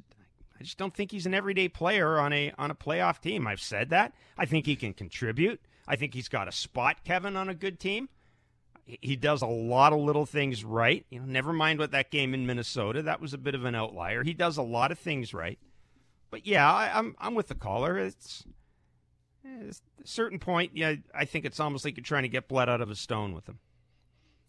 I 0.60 0.64
just 0.64 0.78
don't 0.78 0.94
think 0.94 1.12
he's 1.12 1.26
an 1.26 1.34
everyday 1.34 1.68
player 1.68 2.18
on 2.20 2.32
a 2.32 2.52
on 2.58 2.72
a 2.72 2.76
playoff 2.76 3.20
team. 3.20 3.46
I've 3.48 3.60
said 3.62 3.90
that. 3.90 4.14
I 4.38 4.46
think 4.46 4.66
he 4.66 4.76
can 4.76 4.94
contribute. 4.94 5.60
I 5.88 5.96
think 5.96 6.14
he's 6.14 6.30
got 6.30 6.48
a 6.48 6.52
spot, 6.52 7.04
Kevin, 7.04 7.36
on 7.36 7.50
a 7.50 7.54
good 7.54 7.80
team. 7.80 8.10
He- 8.86 9.16
does 9.16 9.42
a 9.42 9.48
lot 9.48 9.94
of 9.94 10.00
little 10.00 10.26
things 10.28 10.64
right. 10.64 11.06
You 11.10 11.20
know, 11.20 11.26
never 11.26 11.52
mind 11.52 11.80
what 11.80 11.92
that 11.92 12.12
game 12.12 12.34
in 12.34 12.46
Minnesota. 12.46 13.02
That 13.02 13.20
was 13.20 13.34
a 13.34 13.38
bit 13.40 13.56
of 13.56 13.66
an 13.66 13.74
outlier. 13.74 14.24
He 14.24 14.34
does 14.34 14.58
a 14.58 14.62
lot 14.62 14.92
of 14.92 15.00
things 15.00 15.34
right. 15.34 15.58
But 16.30 16.46
yeah, 16.46 16.72
I, 16.72 16.92
I'm 16.98 17.16
I'm 17.18 17.34
with 17.34 17.48
the 17.48 17.56
caller. 17.56 17.98
It's, 17.98 18.44
it's 19.44 19.82
a 20.04 20.08
certain 20.08 20.38
point. 20.40 20.72
Yeah, 20.76 20.96
I 21.14 21.26
think 21.26 21.46
it's 21.46 21.60
almost 21.60 21.84
like 21.84 21.98
you're 21.98 22.04
trying 22.04 22.24
to 22.24 22.30
get 22.30 22.48
blood 22.48 22.70
out 22.70 22.82
of 22.82 22.92
a 22.92 22.96
stone 22.96 23.34
with 23.34 23.48
him. 23.48 23.60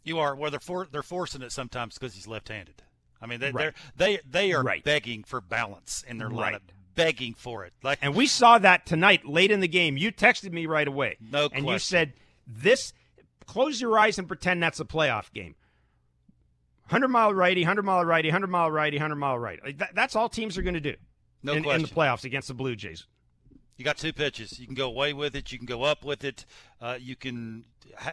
You 0.05 0.19
are. 0.19 0.37
Well, 0.37 0.51
they're 0.51 0.61
for, 0.61 0.87
they're 0.91 1.03
forcing 1.03 1.43
it 1.43 1.53
sometimes 1.53 1.95
because 1.95 2.15
he's 2.15 2.29
left-handed. 2.29 2.83
I 3.21 3.27
mean, 3.27 3.41
they 3.41 3.51
Right. 3.53 3.73
they 3.97 4.19
they 4.29 4.53
are 4.53 4.63
Right. 4.63 4.85
begging 4.85 5.25
for 5.25 5.41
balance 5.41 6.05
in 6.07 6.19
their 6.19 6.29
Right. 6.29 6.55
lineup, 6.55 6.61
begging 6.95 7.35
for 7.35 7.65
it. 7.65 7.73
Like 7.83 7.99
And 8.03 8.15
we 8.15 8.27
saw 8.27 8.59
that 8.59 8.87
tonight, 8.87 9.25
late 9.27 9.51
in 9.51 9.61
the 9.61 9.69
game. 9.69 9.97
You 9.97 10.13
texted 10.13 10.53
me 10.53 10.67
right 10.67 10.87
away. 10.89 11.17
No 11.21 11.49
question. 11.49 11.65
And 11.65 11.73
you 11.73 11.79
said, 11.79 12.13
this, 12.47 12.93
close 13.47 13.81
your 13.81 13.99
eyes 13.99 14.19
and 14.19 14.27
pretend 14.29 14.63
that's 14.63 14.81
a 14.81 14.85
playoff 14.85 15.33
game. 15.33 15.55
100 16.89 17.09
mile 17.09 17.35
righty, 17.35 17.63
100 17.63 17.83
mile 17.83 18.05
righty, 18.05 18.29
100 18.29 18.47
mile 18.49 18.71
righty, 18.71 18.97
100 18.97 19.17
mile 19.17 19.39
righty. 19.39 19.61
Like, 19.65 19.79
that, 19.79 19.95
that's 19.95 20.15
all 20.15 20.29
teams 20.29 20.57
are 20.57 20.63
going 20.63 20.75
to 20.75 20.81
do 20.81 20.95
no 21.43 21.55
in, 21.55 21.63
question. 21.65 21.83
in 21.85 21.89
the 21.89 21.95
playoffs 21.95 22.25
against 22.25 22.49
the 22.49 22.55
Blue 22.55 22.77
Jays. 22.77 23.07
You 23.77 23.85
got 23.85 23.99
two 23.99 24.13
pitches. 24.13 24.59
You 24.59 24.67
can 24.67 24.75
go 24.75 24.87
away 24.87 25.13
with 25.13 25.35
it. 25.37 25.53
You 25.53 25.59
can 25.59 25.67
go 25.67 25.83
up 25.83 26.05
with 26.05 26.25
it. 26.25 26.47
Uh, 26.81 26.97
you 27.01 27.15
can, 27.17 27.65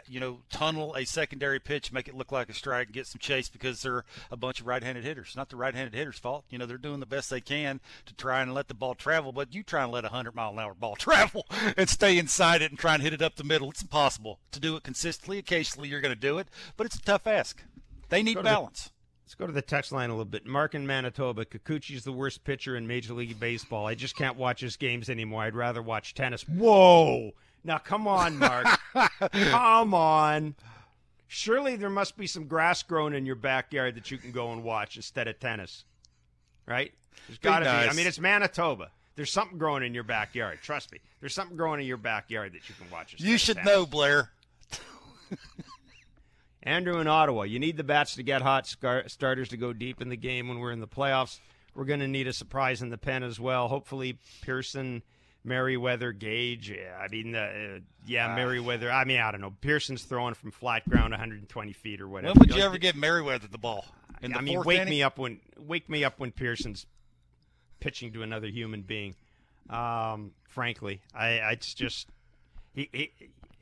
you 0.06 0.20
know, 0.20 0.38
tunnel 0.50 0.94
a 0.94 1.04
secondary 1.04 1.58
pitch, 1.58 1.92
make 1.92 2.08
it 2.08 2.14
look 2.14 2.32
like 2.32 2.48
a 2.48 2.54
strike, 2.54 2.88
and 2.88 2.94
get 2.94 3.06
some 3.06 3.18
chase 3.18 3.48
because 3.48 3.82
they're 3.82 4.04
a 4.30 4.36
bunch 4.36 4.60
of 4.60 4.66
right-handed 4.66 5.04
hitters. 5.04 5.34
Not 5.36 5.48
the 5.48 5.56
right-handed 5.56 5.94
hitters' 5.94 6.18
fault. 6.18 6.44
You 6.50 6.58
know, 6.58 6.66
they're 6.66 6.78
doing 6.78 7.00
the 7.00 7.06
best 7.06 7.30
they 7.30 7.40
can 7.40 7.80
to 8.06 8.14
try 8.14 8.42
and 8.42 8.54
let 8.54 8.68
the 8.68 8.74
ball 8.74 8.94
travel. 8.94 9.32
But 9.32 9.54
you 9.54 9.62
try 9.62 9.82
and 9.82 9.92
let 9.92 10.04
a 10.04 10.08
hundred 10.08 10.34
mile 10.34 10.50
an 10.52 10.58
hour 10.58 10.74
ball 10.74 10.96
travel 10.98 11.46
and 11.76 11.88
stay 11.88 12.18
inside 12.18 12.62
it 12.62 12.70
and 12.70 12.78
try 12.78 12.94
and 12.94 13.02
hit 13.02 13.12
it 13.12 13.22
up 13.22 13.36
the 13.36 13.44
middle. 13.44 13.70
It's 13.70 13.82
impossible 13.82 14.40
to 14.52 14.60
do 14.60 14.76
it 14.76 14.82
consistently. 14.82 15.38
Occasionally, 15.38 15.88
you're 15.88 16.00
going 16.00 16.14
to 16.14 16.20
do 16.20 16.38
it, 16.38 16.48
but 16.76 16.86
it's 16.86 16.96
a 16.96 17.02
tough 17.02 17.26
ask. 17.26 17.62
They 18.08 18.22
need 18.22 18.42
balance. 18.42 18.90
Let's 19.24 19.34
go 19.34 19.46
to 19.46 19.52
the 19.52 19.62
text 19.62 19.90
line 19.90 20.10
a 20.10 20.12
little 20.12 20.26
bit. 20.26 20.46
Mark 20.46 20.74
in 20.74 20.86
Manitoba. 20.86 21.46
Kikuchi's 21.46 22.04
the 22.04 22.12
worst 22.12 22.44
pitcher 22.44 22.76
in 22.76 22.86
Major 22.86 23.14
League 23.14 23.40
Baseball. 23.40 23.86
I 23.86 23.94
just 23.94 24.16
can't 24.16 24.36
watch 24.36 24.60
his 24.60 24.76
games 24.76 25.08
anymore. 25.08 25.42
I'd 25.42 25.54
rather 25.54 25.80
watch 25.80 26.12
tennis. 26.12 26.42
Whoa! 26.42 27.32
Now, 27.64 27.78
come 27.78 28.06
on, 28.06 28.36
Mark. 28.38 28.66
come 29.32 29.94
on. 29.94 30.54
Surely 31.26 31.76
there 31.76 31.90
must 31.90 32.16
be 32.16 32.26
some 32.26 32.46
grass 32.46 32.82
growing 32.82 33.14
in 33.14 33.24
your 33.26 33.34
backyard 33.36 33.94
that 33.96 34.10
you 34.10 34.18
can 34.18 34.30
go 34.32 34.52
and 34.52 34.62
watch 34.62 34.96
instead 34.96 35.26
of 35.28 35.40
tennis. 35.40 35.84
Right? 36.66 36.92
There's 37.26 37.38
got 37.38 37.60
to 37.60 37.64
be. 37.64 37.70
I 37.70 37.92
mean, 37.94 38.06
it's 38.06 38.20
Manitoba. 38.20 38.90
There's 39.16 39.32
something 39.32 39.58
growing 39.58 39.82
in 39.82 39.94
your 39.94 40.02
backyard. 40.04 40.58
Trust 40.62 40.92
me. 40.92 40.98
There's 41.20 41.34
something 41.34 41.56
growing 41.56 41.80
in 41.80 41.86
your 41.86 41.96
backyard 41.96 42.52
that 42.52 42.68
you 42.68 42.74
can 42.74 42.90
watch. 42.90 43.12
instead 43.12 43.28
You 43.28 43.38
should 43.38 43.56
tennis. 43.56 43.72
know, 43.72 43.86
Blair. 43.86 44.30
Andrew 46.62 46.98
in 46.98 47.06
Ottawa, 47.06 47.42
you 47.42 47.58
need 47.58 47.76
the 47.76 47.84
bats 47.84 48.14
to 48.14 48.22
get 48.22 48.40
hot, 48.42 48.66
scar- 48.66 49.06
starters 49.08 49.50
to 49.50 49.56
go 49.56 49.72
deep 49.72 50.00
in 50.00 50.08
the 50.08 50.16
game 50.16 50.48
when 50.48 50.58
we're 50.58 50.72
in 50.72 50.80
the 50.80 50.88
playoffs. 50.88 51.38
We're 51.74 51.84
going 51.84 52.00
to 52.00 52.08
need 52.08 52.26
a 52.26 52.32
surprise 52.32 52.80
in 52.82 52.88
the 52.90 52.96
pen 52.98 53.22
as 53.22 53.38
well. 53.38 53.68
Hopefully, 53.68 54.18
Pearson, 54.42 55.02
Merryweather, 55.44 56.12
Gage. 56.12 56.70
Yeah, 56.70 56.96
I 56.98 57.08
mean, 57.08 57.34
uh, 57.36 57.78
yeah, 58.06 58.28
Ah. 58.32 58.34
Merryweather. 58.34 58.90
I 58.90 59.04
mean, 59.04 59.20
I 59.20 59.30
don't 59.30 59.40
know. 59.40 59.52
Pearson's 59.60 60.02
throwing 60.02 60.34
from 60.34 60.50
flat 60.50 60.88
ground 60.88 61.12
120 61.12 61.72
feet 61.72 62.00
or 62.00 62.08
whatever. 62.08 62.32
When 62.38 62.48
would 62.48 62.56
you 62.56 62.62
ever 62.62 62.78
give 62.78 62.96
Merryweather 62.96 63.46
the 63.46 63.58
ball? 63.58 63.84
In 64.22 64.32
the 64.32 64.38
I 64.38 64.40
mean, 64.40 64.62
wake 64.64 64.80
inning? 64.80 64.90
me 64.90 65.02
up 65.02 65.18
when 65.18 65.40
wake 65.58 65.88
me 65.88 66.02
up 66.02 66.18
when 66.18 66.32
Pearson's 66.32 66.86
pitching 67.80 68.12
to 68.14 68.22
another 68.22 68.46
human 68.48 68.82
being. 68.82 69.14
Um, 69.68 70.32
frankly, 70.48 71.02
I, 71.14 71.38
I 71.40 71.50
it's 71.52 71.74
just, 71.74 72.08
he, 72.74 72.88
he, 72.92 73.10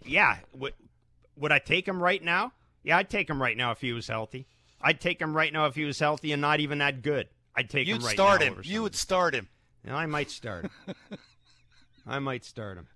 yeah. 0.05 0.37
Would 0.55 0.75
would 1.37 1.51
I 1.53 1.59
take 1.59 1.87
him 1.88 2.01
right 2.03 2.23
now? 2.23 2.53
Yeah, 2.85 2.97
I'd 2.99 3.11
take 3.11 3.29
him 3.29 3.40
right 3.42 3.57
now 3.57 3.73
if 3.73 3.81
he 3.81 3.92
was 3.92 4.07
healthy. 4.07 4.47
I'd 4.81 5.01
take 5.01 5.21
him 5.21 5.35
right 5.37 5.53
now 5.53 5.66
if 5.66 5.75
he 5.75 5.85
was 5.85 5.99
healthy 5.99 6.33
and 6.33 6.42
not 6.42 6.61
even 6.61 6.79
that 6.79 7.03
good. 7.03 7.29
I'd 7.55 7.71
take 7.71 7.87
You'd 7.87 7.99
him 7.99 8.07
right 8.07 8.12
start 8.14 8.40
now 8.40 8.47
him. 8.47 8.61
You 8.64 8.83
would 8.83 8.95
start 8.95 9.35
him. 9.35 9.49
And 9.85 9.95
I 9.97 10.07
might 10.07 10.31
start 10.31 10.64
him. 10.87 10.95
I 12.07 12.19
might 12.19 12.45
start 12.45 12.79
him. 12.79 12.88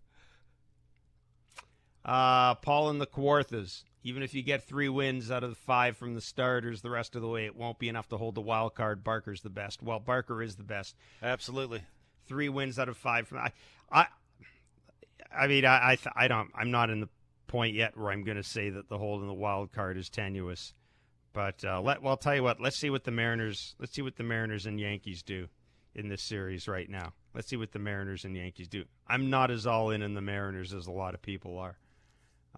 Uh, 2.04 2.54
Paul 2.54 2.90
and 2.90 3.00
the 3.00 3.06
Kawarthas. 3.06 3.82
Even 4.04 4.22
if 4.22 4.34
you 4.34 4.42
get 4.42 4.62
three 4.62 4.88
wins 4.88 5.32
out 5.32 5.42
of 5.42 5.50
the 5.50 5.56
five 5.56 5.96
from 5.96 6.14
the 6.14 6.20
starters 6.20 6.80
the 6.80 6.90
rest 6.90 7.16
of 7.16 7.22
the 7.22 7.28
way, 7.28 7.44
it 7.44 7.56
won't 7.56 7.80
be 7.80 7.88
enough 7.88 8.08
to 8.08 8.16
hold 8.16 8.36
the 8.36 8.40
wild 8.40 8.76
card. 8.76 9.02
Barker's 9.02 9.40
the 9.40 9.50
best. 9.50 9.82
Well, 9.82 9.98
Barker 9.98 10.40
is 10.42 10.54
the 10.54 10.62
best. 10.62 10.94
Absolutely. 11.20 11.82
Three 12.28 12.48
wins 12.48 12.78
out 12.78 12.88
of 12.88 12.96
five 12.96 13.26
from 13.26 13.38
I. 13.38 13.52
I, 13.90 14.06
I 15.36 15.48
mean, 15.48 15.64
I, 15.64 15.92
I, 15.92 15.98
I 16.14 16.28
don't. 16.28 16.50
I'm 16.54 16.70
not 16.70 16.90
in 16.90 17.00
the 17.00 17.08
point 17.48 17.74
yet 17.74 17.96
where 17.96 18.12
I'm 18.12 18.22
going 18.22 18.36
to 18.36 18.44
say 18.44 18.70
that 18.70 18.88
the 18.88 18.98
hold 18.98 19.22
in 19.22 19.28
the 19.28 19.34
wild 19.34 19.72
card 19.72 19.96
is 19.96 20.08
tenuous. 20.08 20.72
But 21.32 21.64
uh, 21.64 21.80
let 21.80 22.00
well, 22.00 22.12
I'll 22.12 22.16
tell 22.16 22.36
you 22.36 22.44
what. 22.44 22.60
Let's 22.60 22.78
see 22.78 22.90
what 22.90 23.02
the 23.02 23.10
Mariners. 23.10 23.74
Let's 23.80 23.92
see 23.92 24.02
what 24.02 24.16
the 24.16 24.22
Mariners 24.22 24.66
and 24.66 24.78
Yankees 24.78 25.22
do 25.24 25.48
in 25.96 26.08
this 26.08 26.22
series 26.22 26.68
right 26.68 26.88
now. 26.88 27.12
Let's 27.34 27.48
see 27.48 27.56
what 27.56 27.72
the 27.72 27.78
Mariners 27.78 28.24
and 28.24 28.36
Yankees 28.36 28.68
do. 28.68 28.84
I'm 29.08 29.30
not 29.30 29.50
as 29.50 29.66
all 29.66 29.90
in 29.90 30.02
in 30.02 30.14
the 30.14 30.20
Mariners 30.20 30.72
as 30.72 30.86
a 30.86 30.92
lot 30.92 31.14
of 31.14 31.22
people 31.22 31.58
are. 31.58 31.76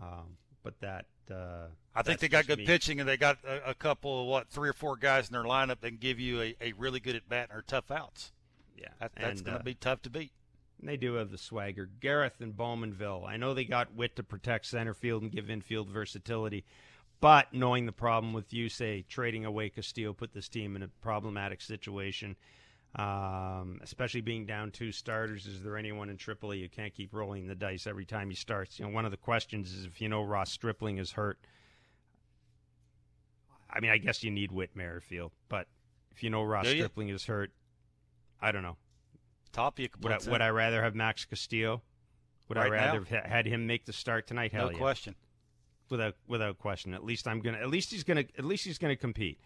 Um, 0.01 0.37
but 0.63 0.79
that 0.81 1.07
uh, 1.31 1.69
I 1.95 2.03
think 2.03 2.21
they 2.21 2.29
got 2.29 2.47
good 2.47 2.59
me. 2.59 2.67
pitching, 2.67 3.01
and 3.01 3.09
they 3.09 3.17
got 3.17 3.39
a, 3.45 3.71
a 3.71 3.75
couple, 3.75 4.23
of 4.23 4.27
what, 4.27 4.49
three 4.49 4.69
or 4.69 4.73
four 4.73 4.97
guys 4.97 5.29
in 5.29 5.33
their 5.33 5.45
lineup 5.45 5.81
that 5.81 5.89
can 5.89 5.97
give 5.97 6.21
you 6.21 6.41
a, 6.41 6.57
a 6.61 6.73
really 6.73 7.01
good 7.01 7.17
at 7.17 7.29
bat 7.29 7.49
and 7.51 7.59
are 7.59 7.63
tough 7.63 7.91
outs. 7.91 8.33
Yeah, 8.77 8.89
That, 9.01 9.13
that's 9.17 9.41
going 9.41 9.55
to 9.55 9.61
uh, 9.61 9.65
be 9.65 9.75
tough 9.75 10.03
to 10.03 10.11
beat. 10.11 10.33
They 10.81 10.97
do 10.97 11.15
have 11.15 11.31
the 11.31 11.39
swagger. 11.39 11.89
Gareth 12.01 12.41
and 12.41 12.57
Bowmanville. 12.57 13.27
I 13.27 13.37
know 13.37 13.53
they 13.53 13.65
got 13.65 13.95
Whit 13.95 14.15
to 14.17 14.23
protect 14.23 14.67
center 14.67 14.95
field 14.95 15.23
and 15.23 15.33
give 15.33 15.51
infield 15.51 15.89
versatility, 15.89 16.65
but 17.21 17.53
knowing 17.53 17.87
the 17.87 17.93
problem 17.93 18.33
with 18.33 18.53
you, 18.53 18.69
say 18.69 19.05
trading 19.09 19.45
away 19.45 19.71
Castillo 19.71 20.13
put 20.13 20.33
this 20.33 20.49
team 20.49 20.77
in 20.77 20.83
a 20.83 20.89
problematic 21.03 21.61
situation. 21.61 22.37
Um, 22.97 23.81
especially 23.83 24.23
being 24.23 24.47
down 24.47 24.71
two 24.71 24.93
starters, 24.93 25.47
is 25.47 25.63
there 25.63 25.77
anyone 25.77 26.09
in 26.09 26.17
AAA 26.17 26.59
you 26.59 26.69
can't 26.71 26.95
keep 26.95 27.13
rolling 27.13 27.47
the 27.47 27.55
dice 27.55 27.87
every 27.87 28.07
time 28.07 28.31
he 28.31 28.35
starts? 28.37 28.79
You 28.79 28.87
know, 28.87 28.93
one 28.93 29.05
of 29.05 29.11
the 29.11 29.17
questions 29.19 29.73
is 29.73 29.85
if 29.85 30.01
you 30.01 30.09
know 30.09 30.23
Ross 30.23 30.51
Stripling 30.51 30.99
is 30.99 31.13
hurt. 31.13 31.39
I 33.71 33.81
mean, 33.81 33.91
I 33.91 33.99
guess 33.99 34.25
you 34.25 34.31
need 34.31 34.51
Whit 34.51 34.71
Merrifield, 34.75 35.33
but 35.49 35.69
if 36.11 36.23
you 36.23 36.31
know 36.31 36.43
Ross 36.43 36.65
Do 36.65 36.71
you? 36.71 36.77
Stripling 36.83 37.11
is 37.11 37.27
hurt, 37.27 37.53
I 38.41 38.53
don't 38.53 38.63
know. 38.63 38.77
Top 39.53 39.79
you 39.79 39.89
could 39.89 40.03
Would 40.05 40.13
I, 40.13 40.31
would 40.31 40.43
I 40.43 40.49
rather 40.49 40.83
have 40.83 40.95
Max 40.95 41.25
Castillo? 41.25 41.83
Would 42.49 42.57
I 42.59 42.63
Right 42.69 42.71
now? 42.81 42.87
rather 42.95 43.05
have 43.05 43.25
had 43.27 43.47
him 43.47 43.67
make 43.67 43.85
the 43.85 43.93
start 43.93 44.27
tonight? 44.27 44.53
Hell 44.53 44.67
No 44.67 44.71
yeah, 44.73 44.79
question. 44.79 45.15
without 45.91 46.15
without 46.27 46.59
question. 46.59 46.95
At 46.95 47.05
least 47.05 47.29
I'm 47.29 47.41
gonna. 47.41 47.59
At 47.59 47.69
least 47.69 47.91
he's 47.91 48.05
gonna. 48.05 48.25
At 48.39 48.45
least 48.45 48.65
he's 48.65 48.79
gonna 48.79 48.97
compete. 48.97 49.39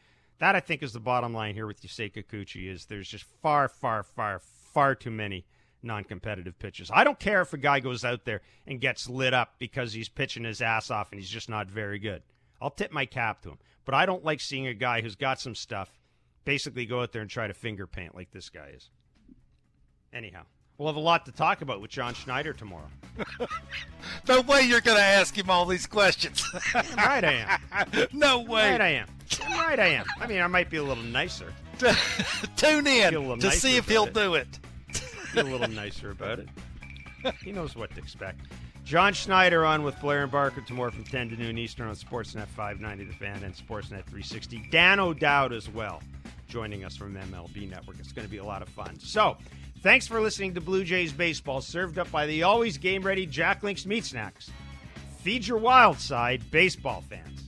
That 0.43 0.57
I 0.57 0.61
think 0.61 0.83
is 0.83 0.93
the 0.93 0.99
bottom 0.99 1.33
line 1.33 1.55
here 1.55 1.69
with 1.69 1.83
Yusei 1.83 2.13
Kikuchi 2.13 2.69
is 2.69 2.87
there's 2.87 3.09
just 3.09 3.27
far, 3.43 3.69
far, 3.69 4.03
far, 4.03 4.41
far 4.75 4.97
too 4.97 5.13
many 5.13 5.47
non-competitive 5.85 6.59
pitches. 6.59 6.91
I 6.93 7.05
don't 7.05 7.21
care 7.21 7.43
if 7.43 7.53
a 7.53 7.59
guy 7.59 7.79
goes 7.79 8.05
out 8.05 8.25
there 8.25 8.41
and 8.67 8.81
gets 8.81 9.09
lit 9.09 9.35
up 9.35 9.55
because 9.61 9.93
he's 9.93 10.09
pitching 10.09 10.43
his 10.43 10.61
ass 10.61 10.91
off 10.91 11.13
and 11.13 11.21
he's 11.21 11.31
just 11.31 11.49
not 11.49 11.71
very 11.71 12.01
good. 12.01 12.25
I'll 12.61 12.71
tip 12.71 12.91
my 12.91 13.07
cap 13.07 13.43
to 13.43 13.51
him. 13.51 13.59
But 13.85 13.95
I 13.95 14.05
don't 14.05 14.25
like 14.25 14.41
seeing 14.41 14.67
a 14.67 14.75
guy 14.75 15.01
who's 15.01 15.15
got 15.15 15.41
some 15.41 15.55
stuff 15.55 16.01
basically 16.45 16.87
go 16.87 17.03
out 17.03 17.13
there 17.13 17.23
and 17.23 17.31
try 17.31 17.47
to 17.47 17.55
finger 17.55 17.87
paint 17.87 18.17
like 18.17 18.33
this 18.33 18.49
guy 18.49 18.73
is. 18.75 18.91
Anyhow, 20.13 20.43
we'll 20.79 20.89
have 20.89 20.97
a 20.97 21.01
lot 21.01 21.27
to 21.27 21.33
talk 21.33 21.63
about 21.63 21.81
with 21.81 21.91
John 21.91 22.15
Schneider 22.15 22.53
tomorrow. 22.53 22.89
No 24.29 24.41
way 24.41 24.63
you're 24.63 24.81
going 24.81 24.97
to 24.97 25.03
ask 25.03 25.37
him 25.37 25.51
all 25.51 25.67
these 25.67 25.87
questions. 25.87 26.45
right 26.75 27.25
I 27.25 27.59
am. 27.73 28.07
no 28.13 28.41
way. 28.41 28.71
Right 28.73 28.81
I 28.81 28.89
am. 28.89 29.09
Right 29.41 29.79
I 29.79 29.87
am. 29.89 30.05
I 30.21 30.27
mean, 30.27 30.41
I 30.41 30.47
might 30.47 30.71
be 30.71 30.77
a 30.77 30.83
little 30.83 31.03
nicer. 31.05 31.53
Tune 32.57 32.87
in 32.87 33.11
Feel 33.11 33.21
a 33.21 33.23
little 33.23 33.37
to 33.39 33.47
nicer 33.47 33.59
see 33.59 33.77
if 33.77 33.89
he'll 33.89 34.05
it. 34.05 34.15
do 34.15 34.35
it. 34.35 34.61
Be 35.35 35.41
a 35.41 35.45
little 35.45 35.69
nicer 35.69 36.11
about 36.11 36.39
it. 36.39 36.49
He 37.43 37.53
knows 37.53 37.75
what 37.75 37.91
to 37.95 37.99
expect. 37.99 38.41
John 38.85 39.13
Schneider 39.13 39.65
on 39.65 39.83
with 39.83 39.99
Blair 40.01 40.23
and 40.23 40.31
Barker 40.31 40.61
tomorrow 40.61 40.91
from 40.91 41.05
10 41.05 41.31
to 41.31 41.37
noon 41.37 41.59
Eastern 41.59 41.89
on 41.89 41.95
Sportsnet 41.95 42.47
590 42.49 43.05
The 43.05 43.13
Fan 43.17 43.43
and 43.45 43.55
Sportsnet 43.55 44.05
360. 44.05 44.69
Dan 44.71 45.01
O'Dowd 45.01 45.53
as 45.53 45.69
well 45.69 46.03
joining 46.49 46.85
us 46.85 46.97
from 46.97 47.15
MLB 47.15 47.71
Network. 47.71 47.97
It's 47.99 48.13
going 48.13 48.27
to 48.27 48.31
be 48.31 48.37
a 48.39 48.45
lot 48.45 48.61
of 48.61 48.69
fun. 48.69 48.99
So, 49.01 49.39
thanks 49.83 50.07
for 50.07 50.21
listening 50.21 50.55
to 50.55 50.61
Blue 50.61 50.85
Jays 50.85 51.13
Baseball, 51.13 51.61
served 51.61 51.99
up 51.99 52.11
by 52.11 52.27
the 52.27 52.45
always 52.45 52.79
game 52.79 53.03
ready 53.03 53.27
Jack 53.27 53.63
Links 53.63 53.85
Meat 53.85 54.05
Snacks. 54.05 54.51
Feed 55.19 55.47
your 55.47 55.59
wild 55.59 55.99
side, 55.99 56.51
baseball 56.51 57.03
fans. 57.09 57.42